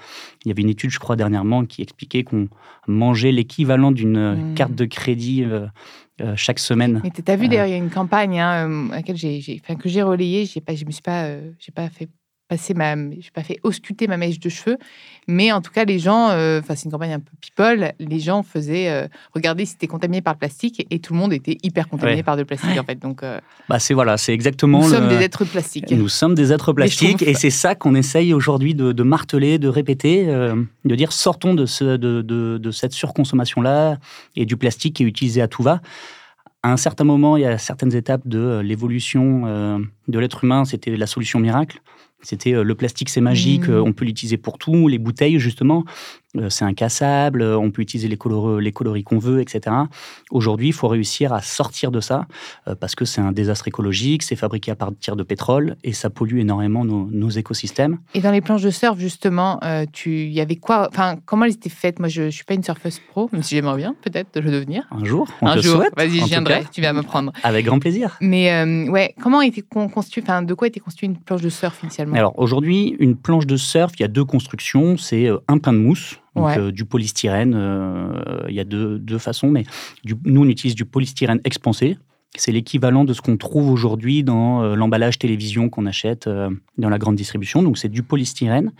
il 0.43 0.49
y 0.49 0.51
avait 0.51 0.61
une 0.61 0.69
étude, 0.69 0.89
je 0.89 0.99
crois, 0.99 1.15
dernièrement 1.15 1.65
qui 1.65 1.81
expliquait 1.81 2.23
qu'on 2.23 2.47
mangeait 2.87 3.31
l'équivalent 3.31 3.91
d'une 3.91 4.17
euh, 4.17 4.35
mmh. 4.35 4.53
carte 4.55 4.75
de 4.75 4.85
crédit. 4.85 5.45
Chaque 6.35 6.59
semaine. 6.59 7.01
Mais 7.03 7.11
tu 7.11 7.23
as 7.29 7.35
vu, 7.35 7.47
d'ailleurs, 7.47 7.67
il 7.67 7.71
y 7.71 7.75
a 7.75 7.77
une 7.77 7.89
campagne 7.89 8.39
hein, 8.39 8.89
à 8.91 8.95
laquelle 8.95 9.17
j'ai, 9.17 9.41
que 9.59 9.89
j'ai 9.89 10.01
relayée. 10.01 10.45
J'ai 10.45 10.61
pas, 10.61 10.75
je 10.75 10.85
me 10.85 10.91
suis 10.91 11.01
pas, 11.01 11.27
j'ai 11.59 11.71
pas 11.71 11.89
fait 11.89 12.09
passer 12.53 12.75
ma, 12.75 12.95
je 12.95 13.31
pas 13.33 13.41
fait 13.41 13.59
ausculter 13.63 14.07
ma 14.07 14.17
mèche 14.17 14.39
de 14.39 14.47
cheveux, 14.47 14.77
mais 15.27 15.51
en 15.51 15.61
tout 15.61 15.71
cas 15.71 15.85
les 15.85 15.97
gens, 15.97 16.29
euh, 16.29 16.59
enfin 16.59 16.75
c'est 16.75 16.85
une 16.85 16.91
campagne 16.91 17.13
un 17.13 17.19
peu 17.19 17.31
people, 17.41 17.93
les 17.99 18.19
gens 18.19 18.43
faisaient 18.43 18.89
euh, 18.89 19.07
regarder 19.33 19.65
si 19.65 19.71
c'était 19.71 19.87
contaminé 19.87 20.21
par 20.21 20.33
le 20.33 20.37
plastique 20.37 20.85
et 20.91 20.99
tout 20.99 21.13
le 21.13 21.19
monde 21.19 21.33
était 21.33 21.57
hyper 21.63 21.87
contaminé 21.89 22.21
par 22.21 22.35
le 22.35 22.45
plastique 22.45 22.77
en 22.79 22.83
fait. 22.83 22.99
Donc 22.99 23.23
euh, 23.23 23.39
bah 23.69 23.79
c'est 23.79 23.95
voilà, 23.95 24.17
c'est 24.17 24.33
exactement. 24.33 24.81
Nous 24.81 24.89
sommes 24.89 25.09
des 25.09 25.23
êtres 25.23 25.45
plastiques. 25.45 25.91
Nous 25.91 26.09
sommes 26.09 26.35
des 26.35 26.53
êtres 26.53 26.73
plastiques 26.73 27.23
et 27.23 27.33
c'est 27.33 27.49
ça 27.49 27.73
qu'on 27.73 27.95
essaye 27.95 28.35
aujourd'hui 28.35 28.75
de, 28.75 29.03
marteler, 29.03 29.57
de 29.57 29.67
répéter, 29.67 30.25
de 30.27 30.95
dire 30.95 31.11
sortons 31.11 31.55
de, 31.55 31.65
ce, 31.65 31.97
de, 31.97 32.21
de, 32.21 32.59
de 32.59 32.71
cette 32.71 32.93
surconsommation 32.93 33.61
là 33.61 33.97
et 34.35 34.45
du 34.45 34.57
plastique 34.57 34.97
qui 34.97 35.03
est 35.03 35.07
utilisé 35.07 35.41
à 35.41 35.47
tout 35.47 35.63
va 35.63 35.81
à 36.65 36.71
un 36.71 36.77
certain 36.77 37.03
moment, 37.03 37.35
il 37.35 37.41
y 37.41 37.45
a 37.45 37.57
certaines 37.57 37.93
étapes 37.93 38.25
de 38.25 38.61
l'évolution 38.63 39.45
de 40.07 40.19
l'être 40.19 40.45
humain, 40.45 40.63
c'était 40.63 40.95
la 40.95 41.07
solution 41.07 41.39
miracle. 41.39 41.81
C'était 42.23 42.53
euh, 42.53 42.63
le 42.63 42.75
plastique, 42.75 43.09
c'est 43.09 43.21
magique, 43.21 43.67
mmh. 43.67 43.71
euh, 43.71 43.83
on 43.83 43.93
peut 43.93 44.05
l'utiliser 44.05 44.37
pour 44.37 44.57
tout. 44.57 44.87
Les 44.87 44.97
bouteilles, 44.97 45.39
justement, 45.39 45.85
c'est 46.49 46.65
incassable, 46.65 47.43
on 47.43 47.71
peut 47.71 47.81
utiliser 47.81 48.07
les, 48.07 48.17
les 48.59 48.71
coloris 48.71 49.03
qu'on 49.03 49.19
veut, 49.19 49.41
etc. 49.41 49.75
Aujourd'hui, 50.31 50.67
il 50.69 50.73
faut 50.73 50.87
réussir 50.87 51.33
à 51.33 51.41
sortir 51.41 51.91
de 51.91 51.99
ça 51.99 52.27
parce 52.79 52.95
que 52.95 53.05
c'est 53.05 53.21
un 53.21 53.31
désastre 53.31 53.67
écologique, 53.67 54.23
c'est 54.23 54.35
fabriqué 54.35 54.71
à 54.71 54.75
partir 54.75 55.15
de 55.15 55.23
pétrole 55.23 55.75
et 55.83 55.93
ça 55.93 56.09
pollue 56.09 56.39
énormément 56.39 56.85
nos, 56.85 57.29
écosystèmes. 57.29 57.99
Et 58.13 58.21
dans 58.21 58.31
les 58.31 58.41
planches 58.41 58.61
de 58.61 58.69
surf, 58.69 58.99
justement, 58.99 59.59
il 60.05 60.31
y 60.31 60.41
avait 60.41 60.55
quoi 60.55 60.87
Enfin, 60.89 61.15
comment 61.25 61.45
elles 61.45 61.53
étaient 61.53 61.69
faites? 61.69 61.99
Moi, 61.99 62.09
je 62.09 62.23
ne 62.23 62.29
suis 62.29 62.43
pas 62.43 62.53
une 62.53 62.63
surfeuse 62.63 62.99
pro, 63.09 63.29
même 63.31 63.43
si 63.43 63.55
j'aimerais 63.55 63.77
bien 63.77 63.95
peut-être 64.01 64.33
de 64.35 64.39
le 64.39 64.51
devenir. 64.51 64.87
Un 64.91 65.03
jour, 65.05 65.27
on 65.41 65.47
un 65.47 65.55
te 65.55 65.61
jour. 65.61 65.77
souhaite. 65.77 65.93
Vas-y, 65.95 66.19
je 66.19 66.25
viendrai, 66.25 66.63
tu 66.71 66.81
vas 66.81 66.93
me 66.93 67.03
prendre. 67.03 67.31
Avec 67.43 67.65
grand 67.65 67.79
plaisir. 67.79 68.17
Mais 68.21 68.63
ouais, 68.89 69.15
comment 69.21 69.41
était 69.41 69.61
constitué, 69.61 70.21
enfin, 70.23 70.41
de 70.41 70.53
quoi 70.53 70.67
était 70.67 70.79
constituée 70.79 71.07
une 71.07 71.17
planche 71.17 71.41
de 71.41 71.49
surf 71.49 71.81
initialement? 71.83 72.15
Alors 72.15 72.37
aujourd'hui, 72.37 72.95
une 72.99 73.15
planche 73.15 73.47
de 73.47 73.57
surf, 73.57 73.93
il 73.97 74.01
y 74.01 74.05
a 74.05 74.09
deux 74.09 74.25
constructions. 74.25 74.97
C'est 74.97 75.27
euh, 75.27 75.39
un 75.47 75.57
pain 75.57 75.73
de 75.73 75.77
mousse, 75.77 76.19
donc 76.35 76.57
euh, 76.57 76.71
du 76.71 76.85
polystyrène. 76.85 77.53
Euh, 77.55 78.45
il 78.49 78.55
y 78.55 78.59
a 78.59 78.63
deux, 78.63 78.99
deux 78.99 79.17
façons, 79.17 79.49
mais 79.49 79.63
nous 80.25 80.41
on 80.41 80.47
utilise 80.47 80.75
du 80.75 80.85
polystyrène 80.85 81.39
expansé. 81.43 81.97
C'est 82.35 82.51
l'équivalent 82.51 83.05
de 83.05 83.13
ce 83.13 83.21
qu'on 83.21 83.37
trouve 83.37 83.69
aujourd'hui 83.69 84.23
dans 84.23 84.75
l'emballage 84.75 85.19
télévision 85.19 85.69
qu'on 85.69 85.85
achète 85.85 86.27
dans 86.27 86.89
la 86.89 86.97
grande 86.97 87.15
distribution. 87.15 87.61
Donc 87.61 87.77
c'est 87.77 87.89
du 87.89 88.01
polystyrène 88.01 88.71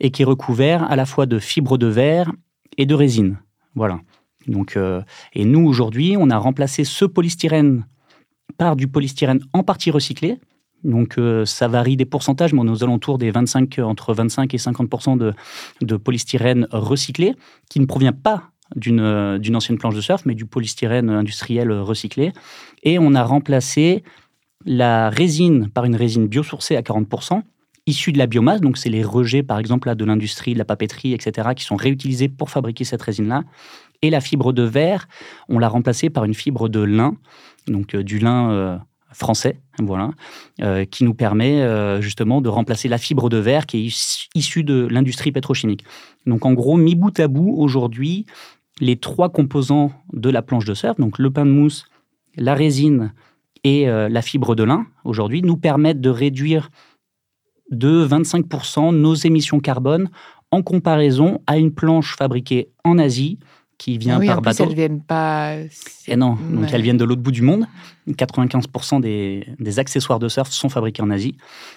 et 0.00 0.10
qui 0.10 0.22
est 0.22 0.24
recouvert 0.24 0.90
à 0.90 0.96
la 0.96 1.04
fois 1.04 1.26
de 1.26 1.38
fibres 1.38 1.76
de 1.76 1.88
verre 1.88 2.32
et 2.78 2.86
de 2.86 2.94
résine. 2.94 3.36
Voilà. 3.74 4.00
Donc, 4.46 4.78
et 5.34 5.44
nous 5.44 5.66
aujourd'hui, 5.66 6.16
on 6.18 6.30
a 6.30 6.38
remplacé 6.38 6.84
ce 6.84 7.04
polystyrène 7.04 7.84
par 8.56 8.76
du 8.76 8.88
polystyrène 8.88 9.40
en 9.52 9.62
partie 9.62 9.90
recyclé. 9.90 10.38
Donc 10.84 11.18
euh, 11.18 11.44
ça 11.44 11.68
varie 11.68 11.96
des 11.96 12.04
pourcentages, 12.04 12.52
mais 12.52 12.60
on 12.60 12.66
est 12.66 12.70
aux 12.70 12.84
alentours 12.84 13.18
des 13.18 13.30
25, 13.30 13.78
entre 13.80 14.14
25 14.14 14.54
et 14.54 14.58
50 14.58 15.18
de, 15.18 15.32
de 15.80 15.96
polystyrène 15.96 16.68
recyclé, 16.70 17.34
qui 17.70 17.80
ne 17.80 17.86
provient 17.86 18.12
pas 18.12 18.50
d'une 18.74 19.38
d'une 19.38 19.54
ancienne 19.54 19.78
planche 19.78 19.94
de 19.94 20.00
surf, 20.00 20.22
mais 20.26 20.34
du 20.34 20.44
polystyrène 20.44 21.08
industriel 21.10 21.72
recyclé. 21.72 22.32
Et 22.82 22.98
on 22.98 23.14
a 23.14 23.22
remplacé 23.22 24.02
la 24.64 25.08
résine 25.10 25.68
par 25.70 25.84
une 25.84 25.94
résine 25.94 26.26
biosourcée 26.26 26.76
à 26.76 26.82
40% 26.82 27.42
issue 27.86 28.12
de 28.12 28.18
la 28.18 28.26
biomasse, 28.26 28.60
donc 28.60 28.78
c'est 28.78 28.90
les 28.90 29.04
rejets 29.04 29.42
par 29.42 29.58
exemple 29.58 29.94
de 29.94 30.04
l'industrie, 30.04 30.54
de 30.54 30.58
la 30.58 30.64
papeterie, 30.64 31.14
etc., 31.14 31.50
qui 31.56 31.64
sont 31.64 31.76
réutilisés 31.76 32.28
pour 32.28 32.50
fabriquer 32.50 32.84
cette 32.84 33.02
résine-là. 33.02 33.44
Et 34.02 34.10
la 34.10 34.20
fibre 34.20 34.52
de 34.52 34.62
verre, 34.62 35.08
on 35.48 35.58
l'a 35.58 35.68
remplacée 35.68 36.10
par 36.10 36.24
une 36.24 36.34
fibre 36.34 36.68
de 36.68 36.80
lin, 36.80 37.16
donc 37.68 37.94
euh, 37.94 38.02
du 38.02 38.18
lin 38.18 38.50
euh, 38.50 38.78
français, 39.16 39.60
voilà, 39.78 40.10
euh, 40.62 40.84
qui 40.84 41.04
nous 41.04 41.14
permet 41.14 41.62
euh, 41.62 42.00
justement 42.00 42.40
de 42.40 42.48
remplacer 42.48 42.88
la 42.88 42.98
fibre 42.98 43.28
de 43.28 43.38
verre 43.38 43.66
qui 43.66 43.86
est 43.86 44.28
issue 44.34 44.62
de 44.62 44.86
l'industrie 44.90 45.32
pétrochimique. 45.32 45.84
Donc 46.26 46.44
en 46.44 46.52
gros, 46.52 46.76
mi 46.76 46.94
bout 46.94 47.18
à 47.18 47.26
bout, 47.26 47.54
aujourd'hui, 47.56 48.26
les 48.80 48.96
trois 48.96 49.30
composants 49.30 49.92
de 50.12 50.28
la 50.28 50.42
planche 50.42 50.66
de 50.66 50.74
surf, 50.74 50.98
donc 50.98 51.18
le 51.18 51.30
pain 51.30 51.46
de 51.46 51.50
mousse, 51.50 51.86
la 52.36 52.54
résine 52.54 53.14
et 53.64 53.88
euh, 53.88 54.08
la 54.08 54.20
fibre 54.20 54.54
de 54.54 54.62
lin, 54.62 54.86
aujourd'hui, 55.04 55.42
nous 55.42 55.56
permettent 55.56 56.00
de 56.00 56.10
réduire 56.10 56.68
de 57.70 58.06
25% 58.06 58.94
nos 58.94 59.14
émissions 59.14 59.60
carbone 59.60 60.10
en 60.50 60.62
comparaison 60.62 61.40
à 61.46 61.56
une 61.58 61.74
planche 61.74 62.16
fabriquée 62.16 62.68
en 62.84 62.98
Asie 62.98 63.38
qui 63.78 63.98
vient 63.98 64.18
oui, 64.18 64.26
par 64.26 64.38
en 64.38 64.40
bateau. 64.40 64.64
Plus, 64.64 64.70
elles 64.70 64.76
viennent 64.76 65.02
pas. 65.02 65.54
Et 66.08 66.16
non, 66.16 66.36
donc 66.50 66.72
elles 66.72 66.82
viennent 66.82 66.96
de 66.96 67.04
l'autre 67.04 67.22
bout 67.22 67.32
du 67.32 67.42
monde. 67.42 67.66
95% 68.08 69.00
des, 69.00 69.46
des, 69.58 69.78
accessoires 69.80 70.20
de 70.20 70.28
surf 70.28 70.50
sont 70.50 70.68
fabriqués 70.68 71.02
en 71.02 71.10
Asie. 71.10 71.36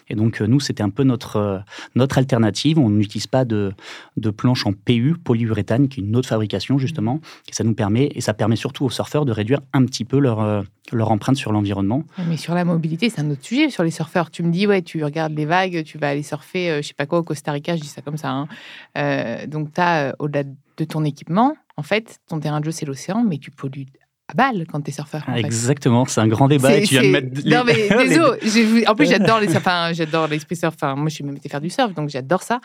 Et 0.10 0.15
donc 0.15 0.41
euh, 0.41 0.46
nous, 0.46 0.60
c'était 0.60 0.84
un 0.84 0.91
peu 0.91 1.03
notre, 1.03 1.38
euh, 1.38 1.60
notre 1.96 2.20
alternative. 2.20 2.77
On 2.77 2.89
n'utilise 2.89 3.25
pas 3.27 3.46
de, 3.46 3.74
de 4.18 4.29
planches 4.29 4.65
en 4.68 4.74
PU, 4.74 5.15
polyuréthane, 5.22 5.89
qui 5.89 6.01
est 6.01 6.03
une 6.03 6.15
autre 6.15 6.29
fabrication 6.29 6.77
justement. 6.77 7.20
Et 7.50 7.53
ça 7.53 7.63
nous 7.63 7.74
permet, 7.74 8.12
et 8.13 8.22
ça 8.22 8.34
permet 8.34 8.56
surtout 8.56 8.86
aux 8.86 8.89
surfeurs 8.91 9.25
de 9.25 9.32
réduire 9.32 9.62
un 9.74 9.84
petit 9.86 10.06
peu 10.06 10.20
leur, 10.20 10.39
euh, 10.41 10.62
leur 10.91 11.12
empreinte 11.12 11.36
sur 11.36 11.51
l'environnement. 11.51 12.03
Mais 12.27 12.38
sur 12.38 12.53
la 12.53 12.63
mobilité, 12.63 13.10
c'est 13.10 13.22
un 13.22 13.32
autre 13.32 13.44
sujet. 13.44 13.72
Sur 13.72 13.84
les 13.84 13.91
surfeurs, 13.91 14.29
tu 14.29 14.44
me 14.44 14.51
dis, 14.51 14.68
ouais, 14.68 14.84
tu 14.84 15.03
regardes 15.03 15.34
les 15.34 15.46
vagues, 15.46 15.84
tu 15.84 15.98
vas 15.98 16.10
aller 16.10 16.24
surfer, 16.24 16.77
je 16.84 16.88
sais 16.88 16.94
pas 16.94 17.08
quoi, 17.08 17.20
au 17.20 17.24
Costa 17.24 17.51
Rica, 17.51 17.75
je 17.75 17.82
dis 17.82 17.88
ça 17.88 18.01
comme 18.01 18.18
ça. 18.18 18.29
Hein. 18.29 19.46
donc 19.48 19.74
tu 19.74 19.82
as, 19.82 20.15
au-delà 20.20 20.44
de 20.44 20.53
ton 20.83 21.03
équipement, 21.03 21.55
en 21.77 21.83
fait, 21.83 22.19
ton 22.27 22.39
terrain 22.39 22.59
de 22.59 22.65
jeu, 22.65 22.71
c'est 22.71 22.86
l'océan, 22.86 23.24
mais 23.24 23.38
tu 23.38 23.51
pollues 23.51 23.88
à 24.27 24.33
balle 24.33 24.65
quand 24.71 24.81
tu 24.81 24.89
es 24.89 24.93
surfeur. 24.93 25.25
Exactement, 25.36 26.05
c'est 26.05 26.21
un 26.21 26.27
grand 26.27 26.48
débat. 26.48 26.75
Et 26.75 26.83
tu 26.83 27.00
viens 27.00 27.03
de 27.03 27.07
mettre 27.07 27.48
Non, 27.48 27.63
mais 27.65 27.89
désolé. 28.43 28.88
En 28.88 28.95
plus, 28.95 29.09
j'adore 29.09 29.39
les 29.39 29.55
enfin, 29.57 29.91
j'adore 29.93 30.27
l'esprit 30.27 30.55
surf. 30.55 30.75
Enfin, 30.75 30.95
moi, 30.95 31.09
je 31.09 31.15
suis 31.15 31.24
même 31.24 31.38
été 31.38 31.50
faire 31.50 31.62
du 31.62 31.69
surf, 31.69 31.93
donc 31.93 32.09
j'adore 32.09 32.43
ça. 32.43 32.62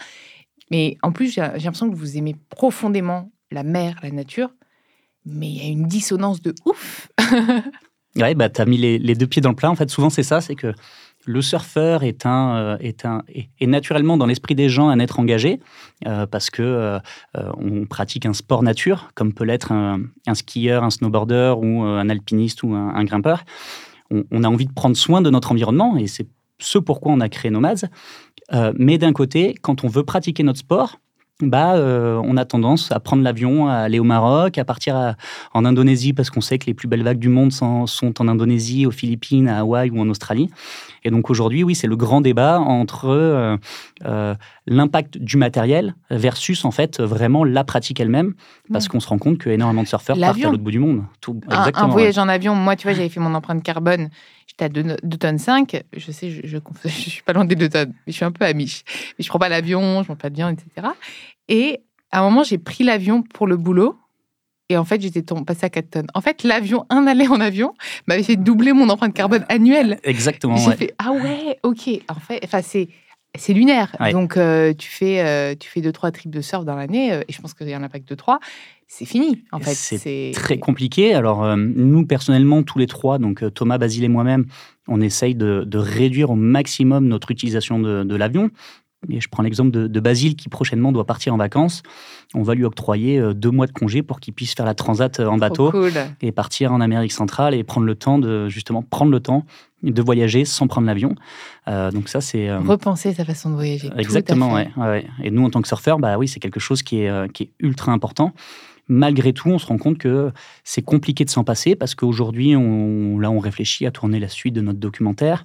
Mais 0.71 0.97
en 1.03 1.13
plus, 1.13 1.33
j'ai 1.33 1.43
l'impression 1.43 1.91
que 1.91 1.95
vous 1.95 2.17
aimez 2.17 2.37
profondément 2.51 3.31
la 3.51 3.63
mer, 3.63 3.99
la 4.03 4.11
nature. 4.11 4.51
mais 5.25 5.49
il 5.49 5.57
y 5.57 5.67
a 5.67 5.71
une 5.71 5.87
dissonance 5.87 6.43
de 6.43 6.55
ouf. 6.65 7.09
ouais, 8.17 8.35
bah, 8.35 8.49
tu 8.49 8.61
as 8.61 8.65
mis 8.65 8.79
les, 8.79 9.15
deux 9.15 9.27
pieds 9.27 9.43
dans 9.43 9.51
le 9.51 9.57
plat. 9.57 9.71
En 9.71 9.75
fait, 9.75 9.91
souvent, 9.91 10.11
c'est 10.11 10.23
ça 10.23 10.41
c'est 10.41 10.55
que 10.55 10.73
le 11.27 11.41
surfeur 11.41 12.03
est, 12.03 12.27
un, 12.27 12.57
euh, 12.57 12.77
est, 12.81 13.07
un, 13.07 13.23
est, 13.29 13.67
naturellement 13.67 14.17
dans 14.17 14.27
l'esprit 14.27 14.55
des 14.55 14.69
gens 14.69 14.89
un 14.89 14.99
être 14.99 15.21
engagé 15.21 15.61
euh, 16.07 16.27
parce 16.27 16.51
que 16.51 16.63
euh, 16.63 16.99
on 17.35 17.87
pratique 17.87 18.27
un 18.27 18.35
sport 18.35 18.63
nature, 18.63 19.11
comme 19.15 19.33
peut 19.33 19.45
l'être 19.45 19.73
un, 19.73 20.01
skieur, 20.35 20.85
un 20.85 20.91
snowboarder 20.91 21.55
ou 21.57 21.83
un 21.83 22.09
alpiniste 22.09 22.63
ou 22.63 22.75
un, 22.75 23.05
grimpeur. 23.05 23.45
On, 24.11 24.25
on, 24.31 24.45
a 24.45 24.49
envie 24.49 24.67
de 24.67 24.73
prendre 24.73 24.97
soin 24.97 25.23
de 25.23 25.31
notre 25.31 25.53
environnement 25.53 25.97
et 25.97 26.07
c'est 26.07 26.29
ce 26.59 26.79
pourquoi 26.79 27.13
on 27.13 27.21
a 27.21 27.29
créé 27.29 27.51
Nomads. 27.51 27.87
mais 28.75 28.99
d'un 28.99 29.13
côté, 29.13 29.55
quand 29.61 29.83
on 29.85 29.89
veut 29.89 30.05
pratiquer 30.05 30.43
notre 30.43 30.61
sport, 30.61 30.99
bah, 31.43 31.75
euh, 31.75 32.21
on 32.23 32.37
a 32.37 32.45
tendance 32.45 32.93
à 32.93 33.01
prendre 33.01 33.25
l'avion, 33.25 33.67
à 33.67 33.75
aller 33.75 33.99
au 33.99 34.05
Maroc, 34.05 34.57
à 34.57 34.65
partir 34.65 35.17
en 35.53 35.65
Indonésie, 35.65 36.13
parce 36.13 36.31
qu'on 36.31 36.41
sait 36.41 36.59
que 36.59 36.67
les 36.67 36.75
plus 36.75 36.87
belles 36.87 37.03
vagues 37.03 37.19
du 37.19 37.29
monde 37.29 37.53
sont, 37.53 37.87
en 38.21 38.29
Indonésie, 38.29 38.87
aux 38.87 38.93
Philippines, 38.93 39.49
à 39.49 39.59
Hawaï 39.59 39.91
ou 39.91 40.01
en 40.01 40.09
Australie. 40.09 40.49
Et 41.03 41.11
donc 41.11 41.31
aujourd'hui, 41.31 41.65
oui, 41.65 41.75
c'est 41.75 41.87
le 41.87 41.97
grand 41.97 42.21
débat 42.21 42.61
entre 42.61 43.09
euh, 43.09 43.57
euh, 44.05 44.35
l'impact 44.67 45.19
du 45.19 45.37
matériel 45.37 45.95
versus 46.11 46.65
en 46.65 46.71
fait 46.71 47.01
vraiment 47.01 47.45
la 47.45 47.65
pratique 47.65 48.01
elle-même, 48.01 48.35
parce 48.73 48.89
qu'on 48.89 49.01
se 49.01 49.09
rend 49.09 49.19
compte 49.19 49.39
qu'énormément 49.39 49.83
de 49.83 49.89
surfeurs 49.89 50.19
partent 50.19 50.43
à 50.43 50.51
l'autre 50.51 50.63
bout 50.63 50.71
du 50.71 50.79
monde. 50.79 51.05
Tout, 51.21 51.41
un, 51.49 51.89
voyage 51.89 52.19
en 52.19 52.29
avion, 52.29 52.55
moi, 52.55 52.77
tu 52.77 52.87
vois, 52.87 52.95
j'avais 52.95 53.09
fait 53.09 53.21
mon 53.21 53.35
empreinte 53.35 53.63
carbone 53.63 54.09
J'étais 54.47 54.65
à 54.65 54.69
2, 54.69 54.97
tonnes 55.19 55.39
5. 55.39 55.85
Je 55.97 56.13
sais, 56.13 56.31
je, 56.31 56.47
je, 56.47 56.59
je, 56.85 56.89
suis 56.89 57.23
pas 57.23 57.33
loin 57.33 57.45
des 57.45 57.55
2 57.55 57.69
tonnes. 57.69 57.95
Mais 58.07 58.13
je 58.13 58.17
suis 58.17 58.25
un 58.25 58.33
peu 58.33 58.45
amiche. 58.45 58.85
Mais 59.19 59.25
je 59.25 59.29
prends 59.29 59.39
pas 59.39 59.49
l'avion, 59.49 60.03
je 60.03 60.09
mange 60.09 60.19
pas 60.19 60.31
de 60.31 60.37
viande, 60.37 60.57
etc. 60.59 60.89
Et 61.49 61.81
à 62.11 62.21
un 62.21 62.23
moment, 62.23 62.43
j'ai 62.43 62.59
pris 62.59 62.85
l'avion 62.85 63.23
pour 63.23 63.47
le 63.47 63.57
boulot. 63.57 63.99
Et 64.71 64.79
en 64.79 64.85
fait, 64.85 65.01
j'étais 65.01 65.23
passé 65.23 65.67
à 65.67 65.71
4 65.71 65.91
tonnes. 65.91 66.07
En 66.15 66.21
fait, 66.21 66.43
l'avion, 66.43 66.87
un 66.89 67.07
aller 67.07 67.29
en 67.29 67.41
avion, 67.41 67.75
m'avait 68.07 68.23
fait 68.23 68.37
doubler 68.37 68.73
mon 68.73 68.89
empreinte 68.89 69.15
carbone 69.15 69.45
annuelle. 69.49 69.99
Exactement. 70.05 70.57
J'ai 70.57 70.73
fait, 70.73 70.95
ah 70.99 71.13
ouais, 71.13 71.59
ok. 71.63 71.91
En 72.09 72.15
fait, 72.15 72.41
enfin, 72.45 72.63
c'est 72.63 72.89
c'est 73.37 73.53
lunaire. 73.53 73.97
Donc, 74.13 74.37
euh, 74.37 74.73
tu 74.75 74.89
fais 74.89 75.21
euh, 75.21 75.55
tu 75.59 75.69
fais 75.69 75.81
deux 75.81 75.93
trois 75.93 76.11
trips 76.11 76.31
de 76.31 76.41
surf 76.41 76.65
dans 76.65 76.77
l'année, 76.77 77.13
euh, 77.13 77.23
et 77.27 77.33
je 77.33 77.41
pense 77.41 77.55
qu'il 77.55 77.69
y 77.69 77.77
en 77.77 77.83
a 77.83 77.89
pas 77.89 77.99
que 77.99 78.05
deux 78.05 78.17
trois. 78.17 78.39
C'est 78.87 79.07
fini, 79.07 79.43
en 79.51 79.59
fait. 79.59 79.75
C'est 79.75 80.31
très 80.35 80.59
compliqué. 80.59 81.15
Alors, 81.15 81.57
nous, 81.57 82.07
personnellement, 82.07 82.63
tous 82.63 82.79
les 82.79 82.87
trois, 82.87 83.19
donc 83.19 83.43
Thomas, 83.55 83.79
Basile 83.79 84.05
et 84.05 84.09
moi-même, 84.09 84.47
on 84.87 85.01
essaye 85.01 85.35
de, 85.35 85.67
réduire 85.75 86.31
au 86.31 86.37
maximum 86.37 87.09
notre 87.09 87.31
utilisation 87.31 87.81
de, 87.81 88.05
de 88.05 88.15
l'avion. 88.15 88.51
Et 89.09 89.21
je 89.21 89.29
prends 89.29 89.43
l'exemple 89.43 89.71
de, 89.71 90.01
Basile 90.01 90.37
qui 90.37 90.49
prochainement 90.49 90.93
doit 90.93 91.07
partir 91.07 91.33
en 91.33 91.39
vacances. 91.39 91.83
On 92.35 92.43
va 92.43 92.55
lui 92.55 92.65
octroyer 92.65 93.19
euh, 93.19 93.33
deux 93.33 93.51
mois 93.51 93.67
de 93.67 93.73
congé 93.73 94.03
pour 94.03 94.21
qu'il 94.21 94.35
puisse 94.35 94.55
faire 94.55 94.67
la 94.67 94.75
transat 94.75 95.19
euh, 95.19 95.27
en 95.27 95.39
bateau 95.39 95.73
et 96.21 96.31
partir 96.31 96.73
en 96.73 96.81
Amérique 96.81 97.13
centrale 97.13 97.55
et 97.55 97.65
prendre 97.65 97.87
le 97.87 97.95
temps 97.95 98.19
de 98.19 98.49
justement 98.49 98.83
prendre 98.83 99.11
le 99.11 99.21
temps 99.21 99.47
de 99.83 100.03
voyager 100.03 100.45
sans 100.45 100.67
prendre 100.67 100.87
l'avion. 100.87 101.15
Euh, 101.69 101.91
donc 101.91 102.09
ça 102.09 102.21
c'est 102.21 102.55
repenser 102.55 103.15
sa 103.15 103.25
façon 103.25 103.51
de 103.51 103.55
voyager. 103.55 103.91
Exactement, 103.97 104.55
ouais, 104.55 105.07
Et 105.23 105.31
nous 105.31 105.45
en 105.45 105.51
tant 105.51 105.63
que 105.63 105.69
surfeur, 105.69 105.99
bah 105.99 106.19
oui, 106.19 106.29
c'est 106.29 106.41
quelque 106.41 106.61
chose 106.61 106.83
qui 106.83 107.01
est 107.01 107.33
qui 107.33 107.45
est 107.45 107.51
ultra 107.61 107.93
important 107.93 108.35
malgré 108.89 109.33
tout, 109.33 109.49
on 109.49 109.59
se 109.59 109.67
rend 109.67 109.79
compte 109.79 109.99
que 109.99 110.31
c'est 110.63 110.83
compliqué 110.83 111.25
de 111.25 111.31
s'en 111.31 111.45
passer 111.45 111.75
parce 111.75 111.95
qu'aujourd'hui, 111.95 112.57
on, 112.57 113.19
là, 113.19 113.31
on 113.31 113.39
réfléchit 113.39 113.87
à 113.87 113.91
tourner 113.91 114.21
la 114.21 114.29
suite 114.29 114.55
de 114.55 114.61
notre 114.61 114.79
documentaire. 114.79 115.45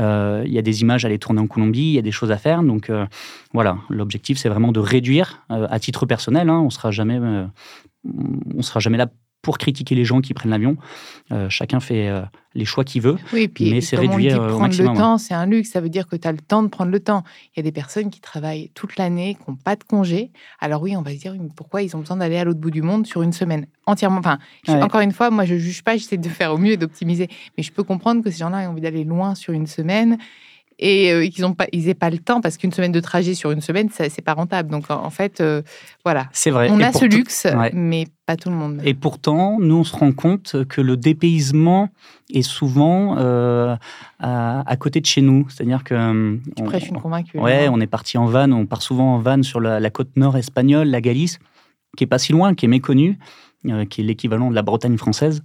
Euh, 0.00 0.42
il 0.46 0.52
y 0.52 0.58
a 0.58 0.62
des 0.62 0.80
images 0.80 1.04
à 1.04 1.08
aller 1.08 1.18
tourner 1.18 1.40
en 1.40 1.46
Colombie, 1.46 1.80
il 1.80 1.92
y 1.92 1.98
a 1.98 2.02
des 2.02 2.12
choses 2.12 2.30
à 2.30 2.38
faire. 2.38 2.62
Donc 2.62 2.90
euh, 2.90 3.06
voilà, 3.52 3.78
l'objectif 3.90 4.38
c'est 4.38 4.48
vraiment 4.48 4.72
de 4.72 4.80
réduire 4.80 5.44
euh, 5.50 5.66
à 5.70 5.78
titre 5.78 6.06
personnel. 6.06 6.48
Hein, 6.48 6.60
on 6.60 6.70
sera 6.70 6.90
jamais, 6.90 7.20
on 8.04 8.62
sera 8.62 8.80
jamais 8.80 8.98
là 8.98 9.08
pour 9.44 9.58
critiquer 9.58 9.94
les 9.94 10.04
gens 10.04 10.20
qui 10.20 10.34
prennent 10.34 10.50
l'avion. 10.50 10.76
Euh, 11.30 11.48
chacun 11.48 11.78
fait 11.78 12.08
euh, 12.08 12.22
les 12.54 12.64
choix 12.64 12.82
qu'il 12.82 13.02
veut, 13.02 13.16
oui, 13.32 13.46
puis, 13.46 13.70
mais 13.70 13.80
c'est 13.80 13.96
réduit 13.96 14.30
euh, 14.30 14.54
au 14.54 14.58
maximum. 14.58 14.94
le 14.94 14.98
temps, 14.98 15.18
c'est 15.18 15.34
un 15.34 15.46
luxe. 15.46 15.70
Ça 15.70 15.80
veut 15.80 15.88
dire 15.88 16.08
que 16.08 16.16
tu 16.16 16.26
as 16.26 16.32
le 16.32 16.38
temps 16.38 16.62
de 16.62 16.68
prendre 16.68 16.90
le 16.90 16.98
temps. 16.98 17.22
Il 17.54 17.58
y 17.58 17.60
a 17.60 17.62
des 17.62 17.72
personnes 17.72 18.10
qui 18.10 18.20
travaillent 18.20 18.70
toute 18.74 18.96
l'année, 18.96 19.36
qui 19.36 19.50
n'ont 19.50 19.56
pas 19.56 19.76
de 19.76 19.84
congé. 19.84 20.30
Alors 20.60 20.82
oui, 20.82 20.96
on 20.96 21.02
va 21.02 21.12
se 21.12 21.18
dire 21.18 21.34
pourquoi 21.54 21.82
ils 21.82 21.94
ont 21.94 22.00
besoin 22.00 22.16
d'aller 22.16 22.38
à 22.38 22.44
l'autre 22.44 22.60
bout 22.60 22.70
du 22.70 22.82
monde 22.82 23.06
sur 23.06 23.22
une 23.22 23.32
semaine? 23.32 23.66
Entièrement. 23.86 24.18
Enfin, 24.18 24.38
encore 24.68 25.02
une 25.02 25.12
fois, 25.12 25.30
moi 25.30 25.44
je 25.44 25.56
juge 25.56 25.84
pas, 25.84 25.96
j'essaie 25.96 26.16
de 26.16 26.28
faire 26.28 26.52
au 26.52 26.58
mieux 26.58 26.72
et 26.72 26.76
d'optimiser. 26.76 27.28
Mais 27.56 27.62
je 27.62 27.70
peux 27.70 27.84
comprendre 27.84 28.24
que 28.24 28.30
ces 28.30 28.38
gens-là 28.38 28.62
aient 28.62 28.66
envie 28.66 28.80
d'aller 28.80 29.04
loin 29.04 29.34
sur 29.34 29.52
une 29.52 29.66
semaine 29.66 30.18
et 30.78 31.12
euh, 31.12 31.28
qu'ils 31.28 31.42
n'ont 31.42 31.54
pas, 31.54 31.66
ils 31.72 31.88
aient 31.88 31.94
pas 31.94 32.10
le 32.10 32.18
temps 32.18 32.40
parce 32.40 32.56
qu'une 32.56 32.72
semaine 32.72 32.92
de 32.92 33.00
trajet 33.00 33.34
sur 33.34 33.50
une 33.50 33.60
semaine, 33.60 33.90
ça, 33.90 34.08
c'est 34.08 34.22
pas 34.22 34.34
rentable. 34.34 34.70
Donc 34.70 34.90
en, 34.90 35.10
fait, 35.10 35.40
euh, 35.40 35.62
voilà. 36.04 36.28
C'est 36.32 36.50
vrai. 36.50 36.68
On 36.70 36.80
a 36.80 36.92
ce 36.92 37.04
luxe, 37.04 37.46
mais 37.72 38.06
pas 38.26 38.36
tout 38.36 38.50
le 38.50 38.56
monde. 38.56 38.80
Et 38.84 38.94
pourtant, 38.94 39.58
nous 39.60 39.76
on 39.76 39.84
se 39.84 39.94
rend 39.94 40.12
compte 40.12 40.64
que 40.68 40.80
le 40.80 40.96
dépaysement 40.96 41.90
est 42.32 42.42
souvent 42.42 43.16
euh, 43.18 43.76
à, 44.18 44.76
côté 44.78 45.00
de 45.00 45.06
chez 45.06 45.20
nous. 45.20 45.48
C'est-à-dire 45.48 45.84
que 45.84 46.38
tu 46.56 46.62
on, 46.62 46.64
prêches 46.64 46.88
une 46.88 47.00
convaincue. 47.00 47.38
Ouais, 47.38 47.68
on 47.70 47.80
est 47.80 47.86
parti 47.86 48.18
en 48.18 48.26
van. 48.26 48.50
On 48.50 48.66
part 48.66 48.82
souvent 48.82 49.14
en 49.14 49.18
van 49.18 49.42
sur 49.42 49.60
la, 49.60 49.90
côte 49.90 50.16
nord 50.16 50.36
espagnole, 50.36 50.88
la 50.88 51.00
Galice, 51.00 51.38
qui 51.96 52.04
est 52.04 52.08
pas 52.08 52.18
si 52.18 52.32
loin, 52.32 52.54
qui 52.54 52.64
est 52.64 52.68
méconnue, 52.68 53.18
qui 53.90 54.00
est 54.00 54.04
l'équivalent 54.04 54.50
de 54.50 54.54
la 54.54 54.62
Bretagne 54.62 54.96
française 54.96 55.42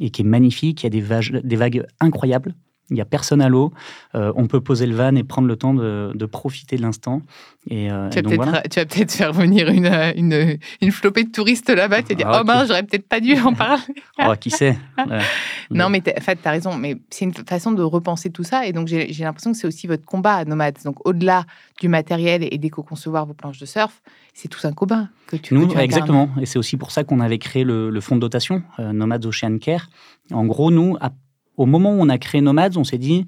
et 0.00 0.10
qui 0.10 0.22
est 0.22 0.26
magnifique. 0.26 0.82
Il 0.82 0.86
y 0.86 0.88
a 0.88 0.90
des 0.90 1.00
vagues, 1.00 1.40
des 1.44 1.56
vagues 1.56 1.86
incroyables 2.00 2.54
il 2.92 2.96
n'y 2.96 3.00
a 3.00 3.06
personne 3.06 3.40
à 3.40 3.48
l'eau. 3.48 3.72
Euh, 4.14 4.32
on 4.36 4.46
peut 4.46 4.60
poser 4.60 4.86
le 4.86 4.94
van 4.94 5.14
et 5.16 5.24
prendre 5.24 5.48
le 5.48 5.56
temps 5.56 5.72
de, 5.74 6.26
profiter 6.26 6.76
de 6.76 6.82
l'instant. 6.82 7.22
Et, 7.68 7.90
euh, 7.90 8.08
tu, 8.10 8.20
vas 8.20 8.62
peut-être 8.62 9.12
faire 9.12 9.32
venir 9.32 9.68
une, 9.68 9.86
une, 10.16 10.58
une, 10.80 10.92
flopée 10.92 11.24
de 11.24 11.30
touristes 11.30 11.70
là-bas. 11.70 12.02
Tu 12.02 12.08
vas 12.10 12.14
dire, 12.14 12.28
ah, 12.28 12.40
oh 12.42 12.44
mince, 12.44 12.68
j'aurais 12.68 12.82
peut-être 12.82 13.08
pas 13.08 13.20
dû 13.20 13.38
en 13.40 13.54
parler. 13.54 13.82
oh, 14.18 14.34
qui 14.38 14.50
sait 14.50 14.76
Non, 15.70 15.88
mais 15.88 16.02
en 16.16 16.20
fait, 16.20 16.38
tu 16.42 16.48
as 16.48 16.50
raison. 16.50 16.76
Mais 16.76 16.96
c'est 17.10 17.24
une 17.24 17.32
façon 17.34 17.72
de 17.72 17.82
repenser 17.82 18.30
tout 18.30 18.44
ça. 18.44 18.66
Et 18.66 18.72
donc, 18.72 18.88
j'ai 18.88 19.06
l'impression 19.20 19.52
que 19.52 19.58
c'est 19.58 19.66
aussi 19.66 19.86
votre 19.86 20.04
combat 20.04 20.34
à 20.34 20.44
Nomades. 20.44 20.78
Donc, 20.84 21.06
au-delà 21.06 21.44
du 21.80 21.88
matériel 21.88 22.46
et 22.50 22.58
d'éco-concevoir 22.58 23.26
vos 23.26 23.34
planches 23.34 23.58
de 23.58 23.66
surf, 23.66 24.02
c'est 24.34 24.48
tout 24.48 24.66
un 24.66 24.72
combat 24.72 25.08
que 25.26 25.36
tu, 25.36 25.54
Nous, 25.54 25.72
Exactement. 25.74 26.30
Et 26.40 26.46
c'est 26.46 26.58
aussi 26.58 26.76
pour 26.76 26.90
ça 26.90 27.04
qu'on 27.04 27.20
avait 27.20 27.38
créé 27.38 27.64
le, 27.64 28.00
fonds 28.00 28.16
de 28.16 28.20
dotation, 28.20 28.62
euh, 28.78 28.92
Nomades 28.92 29.24
Ocean 29.24 29.58
Care. 29.58 29.88
En 30.32 30.44
gros, 30.44 30.70
nous, 30.70 30.96
à 31.00 31.10
au 31.56 31.66
moment 31.66 31.90
où 31.90 32.00
on 32.00 32.08
a 32.08 32.18
créé 32.18 32.40
Nomads, 32.40 32.76
on 32.76 32.84
s'est 32.84 32.98
dit, 32.98 33.26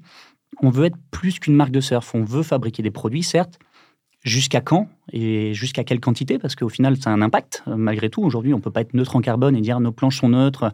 on 0.61 0.69
veut 0.69 0.85
être 0.85 0.97
plus 1.11 1.39
qu'une 1.39 1.55
marque 1.55 1.71
de 1.71 1.81
surf. 1.81 2.13
On 2.15 2.23
veut 2.23 2.43
fabriquer 2.43 2.83
des 2.83 2.91
produits, 2.91 3.23
certes. 3.23 3.59
Jusqu'à 4.23 4.59
quand 4.59 4.89
et 5.13 5.53
jusqu'à 5.53 5.83
quelle 5.83 5.99
quantité? 5.99 6.39
Parce 6.39 6.55
qu'au 6.55 6.67
final, 6.67 6.97
ça 6.97 7.11
a 7.11 7.13
un 7.13 7.21
impact, 7.21 7.61
malgré 7.67 8.09
tout. 8.09 8.23
Aujourd'hui, 8.23 8.55
on 8.55 8.57
ne 8.57 8.61
peut 8.61 8.71
pas 8.71 8.81
être 8.81 8.95
neutre 8.95 9.15
en 9.15 9.21
carbone 9.21 9.55
et 9.55 9.61
dire 9.61 9.79
nos 9.79 9.91
planches 9.91 10.19
sont 10.19 10.29
neutres, 10.29 10.71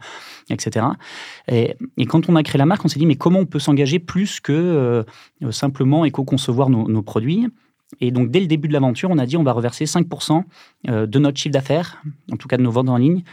etc. 0.49 0.85
Et, 1.49 1.75
quand 2.07 2.29
on 2.29 2.37
a 2.37 2.43
créé 2.43 2.57
la 2.57 2.65
marque, 2.65 2.85
on 2.85 2.87
s'est 2.87 2.99
dit, 2.99 3.05
mais 3.05 3.17
comment 3.17 3.39
on 3.39 3.45
peut 3.45 3.59
s'engager 3.59 3.99
plus 3.99 4.39
que 4.39 4.53
euh, 4.53 5.03
simplement 5.51 6.05
éco-concevoir 6.05 6.69
nos, 6.69 6.87
nos, 6.87 7.01
produits? 7.01 7.45
Et 7.99 8.11
donc, 8.11 8.31
dès 8.31 8.39
le 8.39 8.47
début 8.47 8.69
de 8.69 8.73
l'aventure, 8.73 9.09
on 9.11 9.17
a 9.17 9.25
dit 9.25 9.35
on 9.35 9.43
va 9.43 9.51
reverser 9.51 9.83
5% 9.83 10.43
euh, 10.87 11.05
de 11.05 11.19
notre 11.19 11.37
chiffre 11.37 11.51
d'affaires, 11.51 12.01
en 12.31 12.37
tout 12.37 12.47
cas 12.47 12.55
de 12.55 12.63
nos 12.63 12.71
ventes 12.71 12.87
en 12.87 12.95
ligne, 12.95 13.23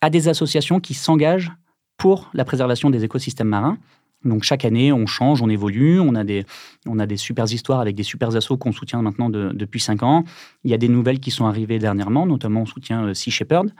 à 0.00 0.10
des 0.10 0.26
associations 0.26 0.80
qui 0.80 0.94
s'engagent 0.94 1.52
pour 2.00 2.30
la 2.32 2.46
préservation 2.46 2.88
des 2.88 3.04
écosystèmes 3.04 3.48
marins. 3.48 3.76
Donc 4.24 4.42
chaque 4.42 4.64
année, 4.64 4.90
on 4.90 5.04
change, 5.04 5.42
on 5.42 5.50
évolue, 5.50 6.00
on 6.00 6.14
a 6.14 6.24
des, 6.24 6.46
on 6.86 6.98
a 6.98 7.06
des 7.06 7.18
super 7.18 7.44
histoires 7.44 7.78
avec 7.78 7.94
des 7.94 8.02
super 8.02 8.34
assos 8.34 8.56
qu'on 8.56 8.72
soutient 8.72 9.02
maintenant 9.02 9.28
depuis 9.28 9.80
cinq 9.80 10.02
ans. 10.02 10.24
Il 10.64 10.70
y 10.70 10.74
a 10.74 10.78
des 10.78 10.88
nouvelles 10.88 11.20
qui 11.20 11.30
sont 11.30 11.44
arrivées 11.44 11.78
dernièrement, 11.78 12.24
notamment 12.24 12.62
on 12.62 12.66
soutient 12.66 13.04
euh, 13.04 13.14
Sea 13.14 13.30
Shepherd. 13.30 13.70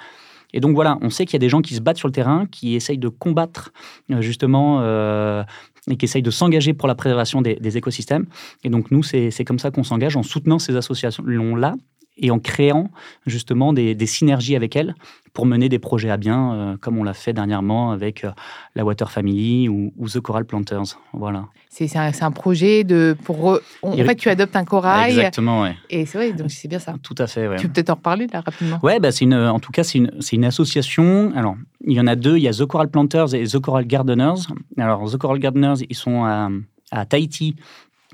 Et 0.53 0.61
donc 0.61 0.75
voilà, 0.75 0.99
on 1.00 1.09
sait 1.09 1.25
qu'il 1.25 1.33
y 1.35 1.37
a 1.37 1.45
des 1.47 1.49
gens 1.49 1.62
qui 1.62 1.75
se 1.75 1.81
battent 1.81 1.97
sur 1.97 2.09
le 2.09 2.12
terrain, 2.12 2.45
qui 2.45 2.75
essayent 2.75 2.99
de 2.99 3.09
combattre 3.09 3.73
euh, 4.11 4.21
justement 4.21 4.81
euh, 4.83 5.43
et 5.89 5.97
qui 5.97 6.05
essayent 6.05 6.23
de 6.23 6.31
s'engager 6.31 6.75
pour 6.75 6.89
la 6.89 6.95
préservation 6.95 7.41
des, 7.41 7.55
des 7.55 7.79
écosystèmes. 7.79 8.27
Et 8.65 8.69
donc 8.69 8.91
nous, 8.91 9.03
c'est 9.03 9.45
comme 9.47 9.59
ça 9.59 9.71
qu'on 9.71 9.85
s'engage 9.85 10.17
en 10.17 10.23
soutenant 10.23 10.59
ces 10.59 10.77
associations-là 10.77 11.75
et 12.21 12.31
en 12.31 12.39
créant 12.39 12.91
justement 13.27 13.73
des, 13.73 13.97
synergies 14.07 14.57
avec 14.57 14.77
elles 14.77 14.95
pour 15.33 15.47
mener 15.47 15.69
des 15.69 15.79
projets 15.79 16.11
à 16.11 16.17
bien, 16.17 16.53
euh, 16.53 16.77
comme 16.77 16.99
on 16.99 17.05
l'a 17.05 17.15
fait 17.15 17.33
dernièrement 17.33 17.93
avec 17.93 18.25
euh, 18.25 18.31
la 18.75 18.85
Water 18.85 19.11
Family 19.12 19.69
ou, 19.69 19.93
The 20.12 20.19
Coral 20.19 20.45
Planters. 20.45 20.99
Voilà. 21.12 21.47
C'est 21.69 21.97
un, 21.97 22.11
un, 22.21 22.31
projet 22.33 22.83
de 22.83 23.17
pour 23.23 23.61
en 23.83 23.93
fait 23.93 24.17
tu 24.17 24.29
adoptes 24.29 24.57
un 24.57 24.65
corail. 24.65 25.12
Exactement, 25.12 25.62
ouais. 25.62 25.77
Et 25.89 26.05
c'est 26.05 26.19
vrai, 26.19 26.33
donc 26.33 26.50
c'est 26.50 26.67
bien 26.67 26.81
ça. 26.81 26.95
Tout 27.00 27.15
à 27.19 27.29
fait, 27.29 27.47
ouais. 27.47 27.57
Tu 27.57 27.69
peux 27.69 27.75
peut-être 27.75 27.91
en 27.91 27.95
reparler 27.95 28.27
là 28.33 28.41
rapidement? 28.41 28.81
Ouais, 28.83 28.99
bah 28.99 29.12
c'est 29.12 29.25
une, 29.25 29.35
en 29.35 29.61
tout 29.61 29.71
cas 29.71 29.85
c'est 29.85 29.99
une, 29.99 30.11
une 30.33 30.45
association. 30.45 31.33
Alors 31.37 31.55
il 31.87 31.93
y 31.93 32.00
en 32.00 32.09
a 32.09 32.17
deux, 32.17 32.37
il 32.37 32.43
y 32.43 32.49
a 32.49 32.53
The 32.53 32.67
Coral 32.67 32.91
Planters 32.91 33.35
et 33.35 33.45
The 33.45 33.61
Coral 33.61 33.87
Gardeners. 33.87 34.49
Alors 34.79 35.09
The 35.11 35.17
Coral 35.17 35.39
Gardeners, 35.39 35.77
ils 35.89 35.97
sont 35.97 36.25
à, 36.25 36.50
à 36.91 37.07
Tahiti 37.07 37.55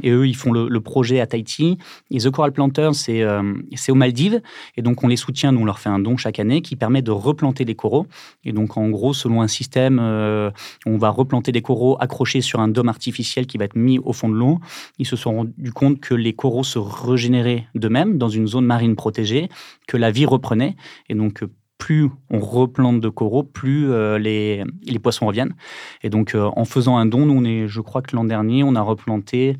et 0.02 0.10
eux, 0.10 0.26
ils 0.26 0.36
font 0.36 0.52
le, 0.52 0.80
projet 0.80 1.20
à 1.20 1.26
Tahiti. 1.26 1.78
Et 2.10 2.18
The 2.18 2.30
Coral 2.30 2.52
Planter, 2.52 2.90
euh, 3.08 3.54
c'est 3.74 3.92
aux 3.92 3.94
Maldives. 3.94 4.42
Et 4.76 4.82
donc, 4.82 5.02
on 5.02 5.08
les 5.08 5.16
soutient, 5.16 5.56
on 5.56 5.64
leur 5.64 5.78
fait 5.78 5.88
un 5.88 5.98
don 5.98 6.16
chaque 6.16 6.38
année 6.38 6.60
qui 6.60 6.76
permet 6.76 7.02
de 7.02 7.10
replanter 7.10 7.64
des 7.64 7.74
coraux. 7.74 8.06
Et 8.44 8.52
donc, 8.52 8.76
en 8.76 8.88
gros, 8.88 9.14
selon 9.14 9.42
un 9.42 9.48
système, 9.48 9.98
euh, 10.00 10.50
on 10.84 10.98
va 10.98 11.10
replanter 11.10 11.50
des 11.50 11.62
coraux 11.62 11.96
accrochés 11.98 12.40
sur 12.40 12.60
un 12.60 12.68
dôme 12.68 12.88
artificiel 12.88 13.46
qui 13.46 13.56
va 13.58 13.64
être 13.64 13.76
mis 13.76 13.98
au 13.98 14.12
fond 14.12 14.28
de 14.28 14.34
l'eau. 14.34 14.60
Ils 14.98 15.06
se 15.06 15.16
sont 15.16 15.34
rendus 15.34 15.72
compte 15.72 16.00
que 16.00 16.14
les 16.14 16.34
coraux 16.34 16.64
se 16.64 16.78
régénéraient 16.78 17.66
d'eux-mêmes 17.74 18.18
dans 18.18 18.28
une 18.28 18.46
zone 18.46 18.66
marine 18.66 18.96
protégée, 18.96 19.48
que 19.86 19.96
la 19.96 20.10
vie 20.10 20.26
reprenait. 20.26 20.76
Et 21.08 21.14
donc, 21.14 21.42
plus 21.78 22.08
on 22.30 22.38
replante 22.38 23.00
de 23.00 23.08
coraux, 23.08 23.42
plus 23.42 23.88
les, 24.18 24.64
les, 24.82 24.98
poissons 24.98 25.26
reviennent. 25.26 25.54
Et 26.02 26.08
donc, 26.08 26.34
en 26.34 26.64
faisant 26.64 26.96
un 26.96 27.04
don, 27.04 27.26
nous, 27.26 27.68
je 27.68 27.80
crois 27.82 28.00
que 28.00 28.16
l'an 28.16 28.24
dernier, 28.24 28.64
on 28.64 28.74
a 28.76 28.80
replanté 28.80 29.58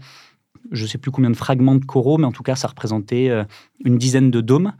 je 0.72 0.82
ne 0.82 0.88
sais 0.88 0.98
plus 0.98 1.10
combien 1.10 1.30
de 1.30 1.36
fragments 1.36 1.74
de 1.74 1.84
coraux, 1.84 2.18
mais 2.18 2.26
en 2.26 2.32
tout 2.32 2.42
cas, 2.42 2.56
ça 2.56 2.68
représentait 2.68 3.30
une 3.84 3.98
dizaine 3.98 4.30
de 4.30 4.40
dômes. 4.40 4.72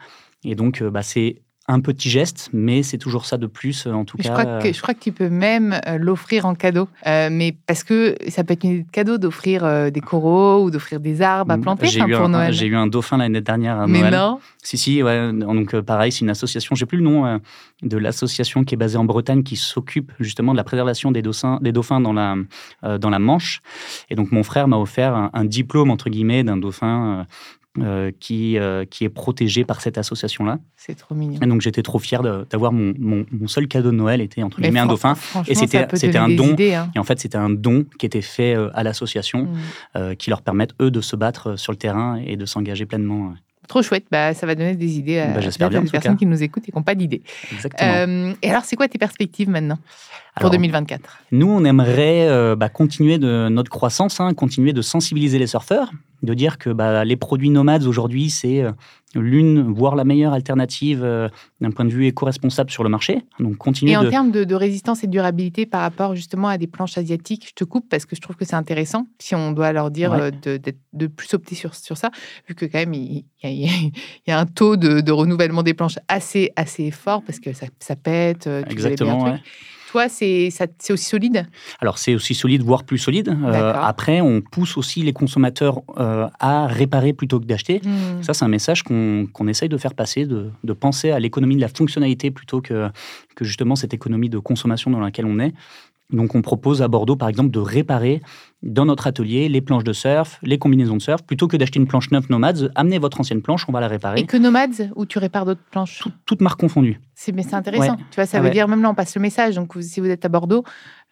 Et 0.45 0.55
donc, 0.55 0.83
bah, 0.83 1.03
c'est 1.03 1.43
un 1.69 1.81
petit 1.81 2.09
geste, 2.09 2.49
mais 2.53 2.85
c'est 2.85 2.99
toujours 2.99 3.27
ça 3.27 3.39
de 3.39 3.49
plus, 3.49 3.87
en 3.87 4.05
tout 4.05 4.17
je 4.21 4.29
cas. 4.29 4.31
Crois 4.31 4.59
que, 4.61 4.73
je 4.73 4.81
crois 4.81 4.95
que 4.95 5.01
tu 5.01 5.11
peux 5.11 5.29
même 5.29 5.81
euh, 5.87 5.99
l'offrir 5.99 6.47
en 6.47 6.55
cadeau. 6.55 6.89
Euh, 7.07 7.29
mais 7.31 7.57
parce 7.67 7.83
que 7.83 8.15
ça 8.29 8.45
peut 8.45 8.53
être 8.53 8.63
une 8.63 8.71
idée 8.71 8.83
de 8.85 8.91
cadeau 8.91 9.19
d'offrir 9.19 9.65
euh, 9.65 9.91
des 9.91 10.01
coraux 10.01 10.63
ou 10.63 10.71
d'offrir 10.71 11.01
des 11.01 11.23
arbres 11.23 11.53
à 11.53 11.57
mm, 11.57 11.63
planter 11.63 11.87
j'ai 11.87 12.01
eu 12.01 12.13
pour 12.13 12.27
un, 12.27 12.29
Noël. 12.29 12.53
J'ai 12.53 12.67
eu 12.67 12.77
un 12.77 12.87
dauphin 12.87 13.17
l'année 13.17 13.41
dernière 13.41 13.81
à 13.81 13.89
mais 13.89 13.99
Noël. 13.99 14.15
non 14.15 14.41
Si, 14.63 14.79
si, 14.79 15.03
ouais. 15.03 15.33
Donc, 15.33 15.75
pareil, 15.81 16.13
c'est 16.13 16.21
une 16.21 16.31
association, 16.31 16.77
j'ai 16.77 16.87
plus 16.87 16.99
le 16.99 17.05
nom 17.05 17.41
de 17.83 17.99
l'association 17.99 18.63
qui 18.63 18.75
est 18.75 18.79
basée 18.79 18.99
en 18.99 19.05
Bretagne 19.05 19.43
qui 19.43 19.57
s'occupe 19.57 20.13
justement 20.21 20.53
de 20.53 20.57
la 20.57 20.65
préservation 20.65 21.11
des 21.11 21.23
dauphins, 21.23 21.59
des 21.63 21.73
dauphins 21.73 22.01
dans, 22.01 22.13
la, 22.13 22.37
dans 22.99 23.11
la 23.11 23.19
Manche. 23.19 23.61
Et 24.09 24.15
donc, 24.15 24.31
mon 24.31 24.45
frère 24.45 24.69
m'a 24.69 24.79
offert 24.79 25.17
un, 25.17 25.31
un, 25.33 25.45
diplôme, 25.45 25.91
entre 25.91 26.11
guillemets, 26.11 26.45
d'un 26.45 26.57
dauphin 26.57 27.27
euh, 27.81 28.11
qui, 28.19 28.59
euh, 28.59 28.85
qui 28.85 29.05
est 29.05 29.09
protégé 29.09 29.65
par 29.65 29.81
cette 29.81 29.99
association-là. 29.99 30.59
C'est 30.77 30.95
trop 30.95 31.15
mignon. 31.15 31.39
Et 31.43 31.47
donc 31.47 31.61
j'étais 31.61 31.83
trop 31.83 31.99
fier 31.99 32.23
d'avoir 32.23 32.73
mon, 32.73 32.95
mon, 32.99 33.49
seul 33.49 33.69
cadeau 33.69 33.91
de 33.91 33.97
Noël 33.97 34.21
était 34.21 34.43
entre 34.43 34.61
guillemets 34.61 34.81
un 34.81 34.87
dauphin. 34.87 35.15
Et 35.47 35.55
c'était 35.55 35.87
c'était 35.95 36.19
un 36.19 36.29
don. 36.29 36.57
hein. 36.59 36.91
Et 36.95 36.99
en 36.99 37.05
fait 37.05 37.21
c'était 37.21 37.39
un 37.39 37.51
don 37.51 37.85
qui 37.99 38.07
était 38.07 38.23
fait 38.23 38.55
euh, 38.55 38.71
à 38.75 38.83
l'association 38.83 39.49
mm. 39.95 40.17
qui 40.17 40.31
leur 40.31 40.43
permettent 40.43 40.75
eux 40.81 40.91
de 40.91 41.01
se 41.01 41.17
battre 41.17 41.57
sur 41.57 41.73
le 41.73 41.79
terrain 41.79 42.21
et 42.25 42.37
de 42.37 42.47
s'engager 42.47 42.87
pleinement. 42.87 43.35
Trop 43.69 43.83
chouette, 43.83 44.05
bah, 44.11 44.33
ça 44.33 44.47
va 44.47 44.55
donner 44.55 44.77
des 44.77 44.99
idées 44.99 45.19
à, 45.19 45.27
bah, 45.27 45.69
bien, 45.69 45.85
personnes 45.85 46.17
qui 46.17 46.27
nous 46.27 46.41
écoutent 46.43 46.69
et 46.69 46.71
qui 46.71 46.79
n'ont 46.79 46.85
pas 46.85 46.95
d'idées. 46.95 47.23
Exactement. 47.53 48.35
et 48.41 48.51
alors, 48.51 48.65
c'est 48.65 48.77
quoi 48.77 48.87
tes 48.87 48.99
perspectives 48.99 49.49
maintenant? 49.49 49.79
Pour 50.41 50.51
2024 50.51 51.19
Nous, 51.33 51.49
on 51.49 51.65
aimerait 51.65 52.57
bah, 52.57 52.69
continuer 52.69 53.19
de 53.19 53.49
notre 53.49 53.71
croissance, 53.71 54.21
hein, 54.21 54.35
continuer 54.35 54.73
de 54.73 54.83
sensibiliser 54.83 55.39
les 55.39 55.47
surfeurs, 55.47 55.91
de 56.23 56.35
dire 56.35 56.59
que 56.59 56.71
bah, 56.71 57.05
les 57.05 57.17
produits 57.17 57.51
nomades 57.51 57.85
aujourd'hui, 57.85 58.31
c'est 58.31 58.63
euh, 58.63 58.73
l'une, 59.15 59.73
voire 59.73 59.97
la 59.97 60.05
meilleure 60.05 60.33
alternative 60.33 61.03
euh, 61.03 61.29
d'un 61.61 61.71
point 61.71 61.85
de 61.85 61.91
vue 61.91 62.07
éco-responsable 62.07 62.71
sur 62.71 62.83
le 62.83 62.89
marché. 62.89 63.23
Donc, 63.39 63.57
continuer 63.57 63.93
et 63.93 63.97
en 63.97 64.05
de... 64.05 64.11
termes 64.11 64.31
de, 64.31 64.55
résistance 64.55 65.05
et 65.05 65.07
de 65.07 65.13
durabilité 65.13 65.67
par 65.67 65.83
rapport 65.83 66.15
justement 66.15 66.49
à 66.49 66.59
des 66.59 66.67
planches 66.67 66.97
asiatiques, 66.99 67.49
je 67.49 67.55
te 67.55 67.65
coupe 67.65 67.89
parce 67.89 68.07
que 68.07 68.17
je 68.17 68.21
trouve 68.21 68.37
que 68.37 68.45
c'est 68.45 68.57
intéressant, 68.57 69.07
si 69.19 69.35
on 69.35 69.53
doit 69.53 69.73
leur 69.73 69.91
dire 69.91 70.13
euh, 70.13 70.31
de, 70.31 70.61
de, 70.93 71.07
plus 71.07 71.33
opter 71.35 71.55
sur, 71.55 71.75
sur 71.75 71.97
ça, 71.97 72.11
vu 72.49 72.55
que 72.55 72.65
quand 72.65 72.79
même, 72.79 72.95
il, 72.95 73.25
y, 73.43 74.31
a, 74.31 74.39
un 74.39 74.47
taux 74.47 74.77
de, 74.77 75.11
renouvellement 75.13 75.63
des 75.63 75.75
planches 75.75 75.99
assez, 76.09 76.53
assez 76.57 76.91
fort 76.91 77.23
parce 77.23 77.41
que 77.41 77.53
ça, 77.53 77.67
ça 77.79 77.97
pète, 77.97 78.49
tu 78.67 78.73
Exactement, 78.73 79.39
toi, 79.91 80.09
c'est 80.09 80.51
aussi 80.91 81.05
solide? 81.05 81.47
Alors, 81.81 81.99
c'est 81.99 82.15
aussi 82.15 82.35
solide, 82.35 82.63
voire 82.63 82.85
plus 82.85 82.99
solide. 82.99 83.29
Euh, 83.29 83.73
après, 83.75 84.21
on 84.21 84.41
pousse 84.41 84.77
aussi 84.77 85.03
les 85.03 85.13
consommateurs 85.13 85.83
euh, 85.99 86.29
à 86.41 86.67
réparer 86.67 87.13
plutôt 87.13 87.41
que 87.41 87.45
d'acheter. 87.45 87.81
Hmm. 87.85 88.23
Ça, 88.23 88.35
c'est 88.35 88.45
un 88.45 88.49
message 88.49 88.83
qu'on 88.83 89.49
essaye 89.49 89.69
de 89.69 89.77
faire 89.77 89.95
passer, 89.95 90.27
de, 90.27 90.51
de 90.65 90.73
penser 90.73 91.11
à 91.11 91.21
l'économie 91.21 91.57
de 91.57 91.61
la 91.61 91.69
fonctionnalité 91.69 92.31
plutôt 92.31 92.61
que, 92.61 92.89
que 93.35 93.45
justement 93.45 93.77
cette 93.77 93.95
économie 93.95 94.29
de 94.29 94.39
consommation 94.39 94.91
dans 94.91 95.01
laquelle 95.01 95.27
on 95.27 95.39
est. 95.39 95.53
Donc, 96.11 96.35
on 96.35 96.43
propose 96.43 96.83
à 96.83 96.89
Bordeaux, 96.89 97.17
par 97.17 97.29
exemple, 97.29 97.51
de 97.51 97.59
réparer 97.59 98.23
dans 98.63 98.85
notre 98.85 99.07
atelier 99.07 99.49
les 99.49 99.61
planches 99.61 99.85
de 99.85 99.93
surf, 99.93 100.39
les 100.43 100.59
combinaisons 100.59 100.97
de 100.97 101.03
surf, 101.03 101.23
plutôt 101.23 101.49
que 101.49 101.57
d'acheter 101.57 101.79
une 101.79 101.87
planche 101.87 102.11
neuve 102.11 102.27
Nomads, 102.31 102.69
amenez 102.75 102.99
votre 102.99 103.21
ancienne 103.21 103.43
planche, 103.43 103.65
on 103.69 103.73
va 103.73 103.81
la 103.81 103.89
réparer. 103.89 104.21
Et 104.21 104.27
que 104.27 104.37
Nomads, 104.37 104.91
ou 104.95 105.07
tu 105.07 105.19
répares 105.19 105.45
d'autres 105.45 105.63
planches 105.71 106.05
Toutes 106.25 106.41
marques 106.41 106.61
confondues. 106.61 107.01
C'est 107.15 107.33
mais 107.33 107.43
c'est 107.43 107.55
intéressant. 107.55 107.97
Tu 107.97 108.17
vois, 108.17 108.27
ça 108.27 108.39
ah 108.39 108.41
veut 108.41 108.51
dire 108.51 108.69
même 108.69 108.83
là 108.83 108.91
on 108.91 108.95
passe 108.95 109.15
le 109.15 109.23
message. 109.23 109.55
Donc 109.55 109.75
si 109.81 110.01
vous 110.01 110.07
êtes 110.07 110.25
à 110.25 110.29
Bordeaux, 110.29 110.65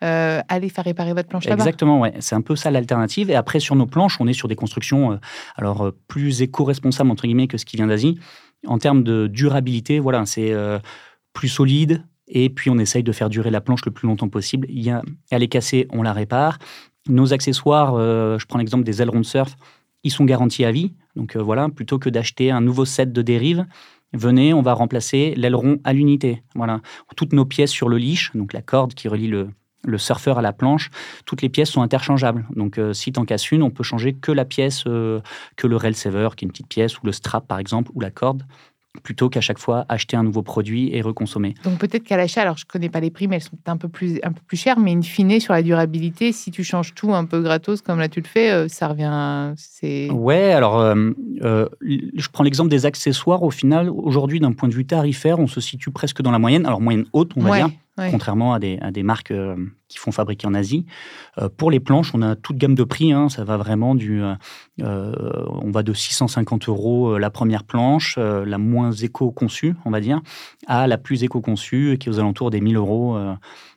euh, 0.02 0.40
allez 0.48 0.68
faire 0.68 0.84
réparer 0.84 1.14
votre 1.14 1.28
planche 1.28 1.46
là-bas. 1.46 1.62
Exactement, 1.62 2.00
ouais. 2.00 2.12
C'est 2.20 2.34
un 2.34 2.42
peu 2.42 2.56
ça 2.56 2.70
l'alternative. 2.70 3.30
Et 3.30 3.34
après 3.34 3.58
sur 3.58 3.74
nos 3.74 3.86
planches, 3.86 4.20
on 4.20 4.26
est 4.26 4.34
sur 4.34 4.48
des 4.48 4.56
constructions 4.56 5.12
euh, 5.12 5.16
alors 5.56 5.86
euh, 5.86 5.98
plus 6.08 6.42
éco-responsables 6.42 7.10
entre 7.10 7.24
guillemets 7.24 7.46
que 7.46 7.56
ce 7.56 7.64
qui 7.64 7.76
vient 7.76 7.86
d'Asie. 7.86 8.18
En 8.66 8.78
termes 8.78 9.02
de 9.02 9.26
durabilité, 9.26 9.98
voilà, 9.98 10.24
c'est 10.24 10.54
plus 11.34 11.48
solide, 11.48 12.02
et 12.28 12.48
puis, 12.48 12.70
on 12.70 12.78
essaye 12.78 13.02
de 13.02 13.12
faire 13.12 13.28
durer 13.28 13.50
la 13.50 13.60
planche 13.60 13.84
le 13.84 13.90
plus 13.90 14.08
longtemps 14.08 14.28
possible. 14.28 14.66
Il 14.70 14.82
y 14.82 14.90
a, 14.90 15.02
elle 15.30 15.42
est 15.42 15.48
cassée, 15.48 15.86
on 15.90 16.02
la 16.02 16.12
répare. 16.12 16.58
Nos 17.08 17.32
accessoires, 17.34 17.94
euh, 17.94 18.38
je 18.38 18.46
prends 18.46 18.58
l'exemple 18.58 18.84
des 18.84 19.02
ailerons 19.02 19.20
de 19.20 19.26
surf, 19.26 19.56
ils 20.04 20.10
sont 20.10 20.24
garantis 20.24 20.64
à 20.64 20.72
vie. 20.72 20.94
Donc 21.16 21.36
euh, 21.36 21.42
voilà, 21.42 21.68
plutôt 21.68 21.98
que 21.98 22.08
d'acheter 22.08 22.50
un 22.50 22.62
nouveau 22.62 22.86
set 22.86 23.12
de 23.12 23.20
dérive, 23.20 23.66
venez, 24.14 24.54
on 24.54 24.62
va 24.62 24.72
remplacer 24.72 25.34
l'aileron 25.36 25.78
à 25.84 25.92
l'unité. 25.92 26.42
Voilà, 26.54 26.80
toutes 27.14 27.34
nos 27.34 27.44
pièces 27.44 27.70
sur 27.70 27.90
le 27.90 27.98
leash, 27.98 28.32
donc 28.34 28.54
la 28.54 28.62
corde 28.62 28.94
qui 28.94 29.08
relie 29.08 29.28
le, 29.28 29.50
le 29.84 29.98
surfeur 29.98 30.38
à 30.38 30.42
la 30.42 30.54
planche, 30.54 30.90
toutes 31.26 31.42
les 31.42 31.50
pièces 31.50 31.70
sont 31.70 31.82
interchangeables. 31.82 32.46
Donc, 32.56 32.78
euh, 32.78 32.94
si 32.94 33.12
t'en 33.12 33.26
casses 33.26 33.52
une, 33.52 33.62
on 33.62 33.70
peut 33.70 33.84
changer 33.84 34.14
que 34.14 34.32
la 34.32 34.46
pièce, 34.46 34.84
que 34.84 35.66
le 35.66 35.76
rail 35.76 35.92
saver, 35.92 36.30
qui 36.36 36.44
est 36.44 36.46
une 36.46 36.52
petite 36.52 36.68
pièce, 36.68 36.98
ou 36.98 37.04
le 37.04 37.12
strap 37.12 37.46
par 37.46 37.58
exemple, 37.58 37.90
ou 37.94 38.00
la 38.00 38.10
corde 38.10 38.44
plutôt 39.02 39.28
qu'à 39.28 39.40
chaque 39.40 39.58
fois 39.58 39.84
acheter 39.88 40.16
un 40.16 40.22
nouveau 40.22 40.42
produit 40.42 40.94
et 40.94 41.02
reconsommer. 41.02 41.54
Donc 41.64 41.78
peut-être 41.78 42.04
qu'à 42.04 42.16
l'achat, 42.16 42.42
alors 42.42 42.56
je 42.56 42.64
ne 42.64 42.68
connais 42.70 42.88
pas 42.88 43.00
les 43.00 43.10
prix, 43.10 43.28
mais 43.28 43.36
elles 43.36 43.42
sont 43.42 43.58
un 43.66 43.76
peu 43.76 43.88
plus 43.88 44.20
un 44.22 44.32
peu 44.32 44.40
plus 44.46 44.56
chères, 44.56 44.78
mais 44.78 44.92
in 44.92 45.02
fine 45.02 45.40
sur 45.40 45.52
la 45.52 45.62
durabilité, 45.62 46.32
si 46.32 46.50
tu 46.50 46.64
changes 46.64 46.94
tout 46.94 47.12
un 47.14 47.24
peu 47.24 47.40
gratos 47.40 47.80
comme 47.80 47.98
là 47.98 48.08
tu 48.08 48.20
le 48.20 48.26
fais, 48.26 48.50
euh, 48.50 48.68
ça 48.68 48.88
revient. 48.88 49.54
C'est. 49.56 50.10
Ouais, 50.10 50.52
alors 50.52 50.78
euh, 50.78 51.10
euh, 51.42 51.68
je 51.82 52.28
prends 52.28 52.44
l'exemple 52.44 52.70
des 52.70 52.86
accessoires. 52.86 53.42
Au 53.42 53.50
final, 53.50 53.90
aujourd'hui, 53.90 54.40
d'un 54.40 54.52
point 54.52 54.68
de 54.68 54.74
vue 54.74 54.86
tarifaire, 54.86 55.38
on 55.38 55.46
se 55.46 55.60
situe 55.60 55.90
presque 55.90 56.22
dans 56.22 56.30
la 56.30 56.38
moyenne, 56.38 56.66
alors 56.66 56.80
moyenne 56.80 57.06
haute, 57.12 57.32
on 57.36 57.42
va 57.42 57.56
dire 57.56 57.70
contrairement 57.96 58.54
à 58.54 58.58
des, 58.58 58.78
à 58.80 58.90
des 58.90 59.02
marques 59.02 59.30
euh, 59.30 59.56
qui 59.88 59.98
font 59.98 60.12
fabriquer 60.12 60.46
en 60.46 60.54
Asie. 60.54 60.86
Euh, 61.38 61.48
pour 61.48 61.70
les 61.70 61.80
planches, 61.80 62.12
on 62.14 62.22
a 62.22 62.34
toute 62.34 62.56
gamme 62.56 62.74
de 62.74 62.84
prix. 62.84 63.12
Hein, 63.12 63.28
ça 63.28 63.44
va 63.44 63.56
vraiment 63.56 63.94
du. 63.94 64.22
Euh, 64.22 64.36
on 64.80 65.70
va 65.70 65.82
de 65.82 65.92
650 65.92 66.68
euros 66.68 67.18
la 67.18 67.30
première 67.30 67.64
planche, 67.64 68.16
la 68.18 68.58
moins 68.58 68.90
éco-conçue, 68.92 69.74
on 69.84 69.90
va 69.90 70.00
dire, 70.00 70.20
à 70.66 70.86
la 70.86 70.98
plus 70.98 71.22
éco-conçue, 71.22 71.96
qui 71.98 72.08
est 72.08 72.12
aux 72.12 72.18
alentours 72.18 72.50
des 72.50 72.60
1000 72.60 72.76
euros. 72.76 73.18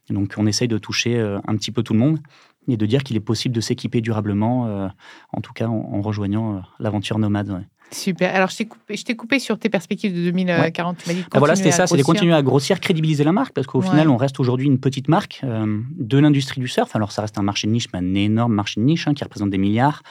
donc, 0.10 0.34
on 0.38 0.48
essaye 0.48 0.68
de 0.68 0.78
toucher 0.78 1.20
un 1.20 1.56
petit 1.56 1.72
peu 1.72 1.84
tout 1.84 1.94
le 1.94 2.00
monde 2.00 2.20
et 2.68 2.78
de 2.78 2.86
dire 2.86 3.04
qu'il 3.04 3.16
est 3.16 3.22
possible 3.22 3.56
de 3.56 3.62
s'équiper 3.62 4.02
durablement, 4.02 4.90
en 5.34 5.42
tout 5.42 5.54
cas 5.54 5.68
en, 5.68 6.02
rejoignant 6.02 6.62
l'aventure 6.80 7.20
nomade. 7.20 7.66
Super. 7.92 8.36
Alors, 8.36 8.50
je 8.50 8.58
t'ai 9.04 9.16
coupé, 9.16 9.40
sur 9.40 9.58
tes 9.58 9.70
perspectives 9.70 10.14
de 10.14 10.24
2040. 10.24 10.98
Tu 10.98 11.10
m'as 11.10 11.16
dit 11.16 11.26
ah, 11.32 11.40
voilà, 11.40 11.56
c'était 11.56 11.72
ça, 11.72 11.88
c'est 11.88 11.96
de 11.96 12.04
continuer 12.04 12.34
à 12.34 12.42
grossir, 12.42 12.80
crédibiliser 12.80 13.24
la 13.24 13.32
marque, 13.32 13.54
parce 13.54 13.68
qu'au 13.68 13.82
final, 13.82 14.10
on 14.10 14.18
reste 14.18 14.40
aujourd'hui 14.40 14.68
une 14.68 14.80
petite 14.80 15.08
marque 15.08 15.42
euh, 15.44 15.82
de 15.98 16.18
l'industrie 16.18 16.60
du 16.60 16.68
surf. 16.68 16.96
Alors, 16.96 17.12
ça 17.12 17.22
reste 17.22 17.38
un 17.38 17.44
marché 17.44 17.68
de 17.68 17.72
niche, 17.72 17.88
mais 17.94 18.00
un 18.00 18.14
énorme 18.14 18.54
marché 18.54 18.82
de 18.82 18.86
niche 18.86 19.08
hein, 19.08 19.14
qui 19.14 19.24
représente 19.24 19.50
des 19.50 19.58
milliards. 19.58 20.04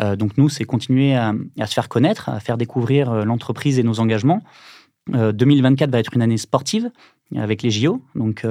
Euh, 0.00 0.16
donc, 0.16 0.38
nous, 0.38 0.48
c'est 0.48 0.64
continuer 0.64 1.16
à, 1.16 1.34
se 1.66 1.74
faire 1.74 1.88
connaître, 1.88 2.28
à 2.28 2.38
faire 2.40 2.56
découvrir 2.56 3.10
euh, 3.10 3.24
l'entreprise 3.24 3.78
et 3.78 3.82
nos 3.82 4.00
engagements. 4.00 4.42
2024 5.06 5.90
va 5.90 5.98
être 5.98 6.14
une 6.14 6.22
année 6.22 6.38
sportive 6.38 6.90
avec 7.36 7.62
les 7.62 7.70
JO. 7.70 8.00
Donc, 8.14 8.46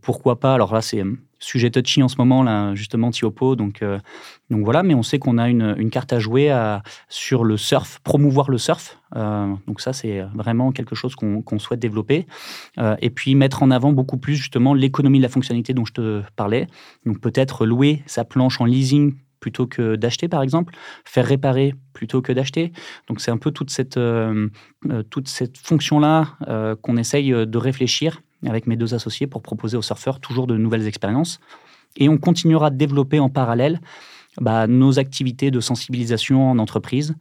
pourquoi 0.00 0.40
pas 0.40 0.52
Alors 0.52 0.74
là, 0.74 0.82
c'est 0.82 1.04
sujet 1.38 1.70
touchy 1.70 2.02
en 2.02 2.08
ce 2.08 2.16
moment, 2.18 2.42
là, 2.42 2.74
justement, 2.74 3.10
Tiopo. 3.10 3.56
Donc, 3.56 3.82
euh, 3.82 3.98
donc 4.50 4.64
voilà, 4.64 4.82
mais 4.82 4.94
on 4.94 5.02
sait 5.02 5.18
qu'on 5.18 5.38
a 5.38 5.48
une, 5.48 5.90
carte 5.90 6.12
à 6.12 6.18
jouer 6.18 6.50
à, 6.50 6.82
sur 7.08 7.44
le 7.44 7.56
surf, 7.56 8.00
promouvoir 8.02 8.50
le 8.50 8.58
surf. 8.58 8.98
Euh, 9.16 9.54
donc 9.66 9.80
ça, 9.80 9.92
c'est 9.92 10.20
vraiment 10.34 10.72
quelque 10.72 10.94
chose 10.94 11.14
qu'on 11.14 11.58
souhaite 11.58 11.80
développer. 11.80 12.26
Euh, 12.78 12.96
et 13.00 13.10
puis 13.10 13.34
mettre 13.34 13.62
en 13.62 13.70
avant 13.70 13.92
beaucoup 13.92 14.18
plus, 14.18 14.34
justement, 14.34 14.74
l'économie 14.74 15.18
de 15.18 15.22
la 15.22 15.28
fonctionnalité 15.28 15.74
dont 15.74 15.84
je 15.84 15.92
te 15.92 16.22
parlais. 16.36 16.66
Donc 17.06 17.20
peut-être 17.20 17.66
louer 17.66 18.02
sa 18.06 18.24
planche 18.24 18.60
en 18.60 18.64
leasing 18.64 19.14
plutôt 19.40 19.68
que 19.68 19.94
d'acheter, 19.94 20.26
par 20.26 20.42
exemple, 20.42 20.74
faire 21.04 21.24
réparer 21.24 21.72
plutôt 21.92 22.20
que 22.22 22.32
d'acheter. 22.32 22.72
Donc 23.06 23.20
c'est 23.20 23.30
un 23.30 23.36
peu 23.36 23.52
toute 23.52 23.70
cette, 23.70 23.98
toute 25.10 25.28
cette 25.28 25.56
fonction-là 25.58 26.76
qu'on 26.82 26.96
essaye 26.96 27.30
de 27.30 27.58
réfléchir 27.58 28.20
avec 28.46 28.66
mes 28.66 28.76
deux 28.76 28.94
associés 28.94 29.26
pour 29.26 29.42
proposer 29.42 29.76
aux 29.76 29.82
surfeurs 29.82 30.20
toujours 30.20 30.46
de 30.46 30.56
nouvelles 30.56 30.86
expériences. 30.86 31.40
Et 31.96 32.08
on 32.08 32.18
continuera 32.18 32.70
de 32.70 32.76
développer 32.76 33.18
en 33.18 33.28
parallèle 33.28 33.80
bah, 34.40 34.66
nos 34.66 34.98
activités 34.98 35.50
de 35.50 35.60
sensibilisation 35.60 36.50
en 36.50 36.58
entreprise, 36.58 37.14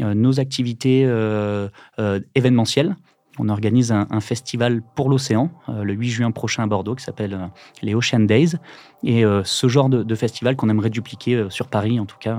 euh, 0.00 0.14
nos 0.14 0.40
activités 0.40 1.04
euh, 1.04 1.68
euh, 1.98 2.20
événementielles. 2.34 2.96
On 3.38 3.48
organise 3.48 3.92
un, 3.92 4.20
festival 4.20 4.82
pour 4.94 5.08
l'océan 5.08 5.50
le 5.66 5.94
8 5.94 6.10
juin 6.10 6.30
prochain 6.32 6.64
à 6.64 6.66
Bordeaux 6.66 6.94
qui 6.94 7.02
s'appelle 7.02 7.48
les 7.80 7.94
Ocean 7.94 8.20
Days. 8.20 8.56
Et 9.04 9.24
ce 9.42 9.68
genre 9.68 9.88
de, 9.88 10.14
festival 10.14 10.54
qu'on 10.54 10.68
aimerait 10.68 10.90
dupliquer 10.90 11.46
sur 11.48 11.68
Paris, 11.68 11.98
en 11.98 12.04
tout 12.04 12.18
cas, 12.20 12.38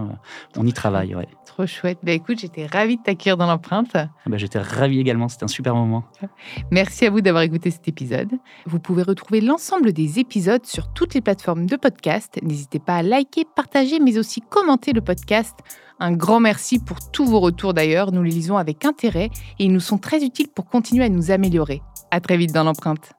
on 0.56 0.68
y 0.68 0.72
travaille. 0.72 1.16
Trop 1.54 1.68
chouette. 1.68 2.00
Bah, 2.02 2.14
écoute, 2.14 2.40
j'étais 2.40 2.66
ravie 2.66 2.98
de 2.98 3.04
t'accueillir 3.04 3.38
dans 3.38 3.46
l'empreinte. 3.46 3.94
Bah, 3.94 4.38
j'étais 4.38 4.58
ravie 4.58 5.00
également, 5.00 5.28
c'était 5.28 5.44
un 5.44 5.48
super 5.48 5.76
moment. 5.76 6.04
Merci 6.72 7.06
à 7.06 7.12
vous 7.12 7.22
d'avoir 7.22 7.44
écouté 7.44 7.70
cet 7.70 7.88
épisode. 7.88 8.32
Vous 8.66 8.80
pouvez 8.80 9.04
retrouver 9.04 9.40
l'ensemble 9.40 9.94
des 9.94 10.18
épisodes 10.18 10.66
sur 10.66 10.92
toutes 10.94 11.14
les 11.14 11.22
plateformes 11.22 11.68
de 11.68 11.76
podcast. 11.76 12.40
N'hésitez 12.42 12.80
pas 12.80 12.96
à 12.96 13.04
liker, 13.04 13.46
partager, 13.56 14.00
mais 14.00 14.18
aussi 14.18 14.42
commenter 14.42 14.94
le 14.94 15.02
podcast 15.02 15.54
Un 16.00 16.14
grand 16.14 16.40
merci 16.40 16.80
pour 16.80 17.12
tous 17.12 17.26
vos 17.26 17.40
retours 17.40 17.76
d'ailleurs, 17.76 18.12
nous 18.12 18.24
les 18.24 18.32
lisons 18.32 18.58
avec 18.58 18.84
intérêt 18.84 19.30
et 19.60 19.66
ils 19.66 19.72
nous 19.72 19.80
sont 19.80 20.00
très 20.00 20.24
utiles 20.24 20.50
pour 20.50 20.66
continuer 20.66 21.06
à 21.06 21.10
nous 21.10 21.30
améliorer. 21.30 21.84
À 22.10 22.20
très 22.20 22.36
vite 22.36 22.52
dans 22.52 22.64
l'empreinte. 22.64 23.14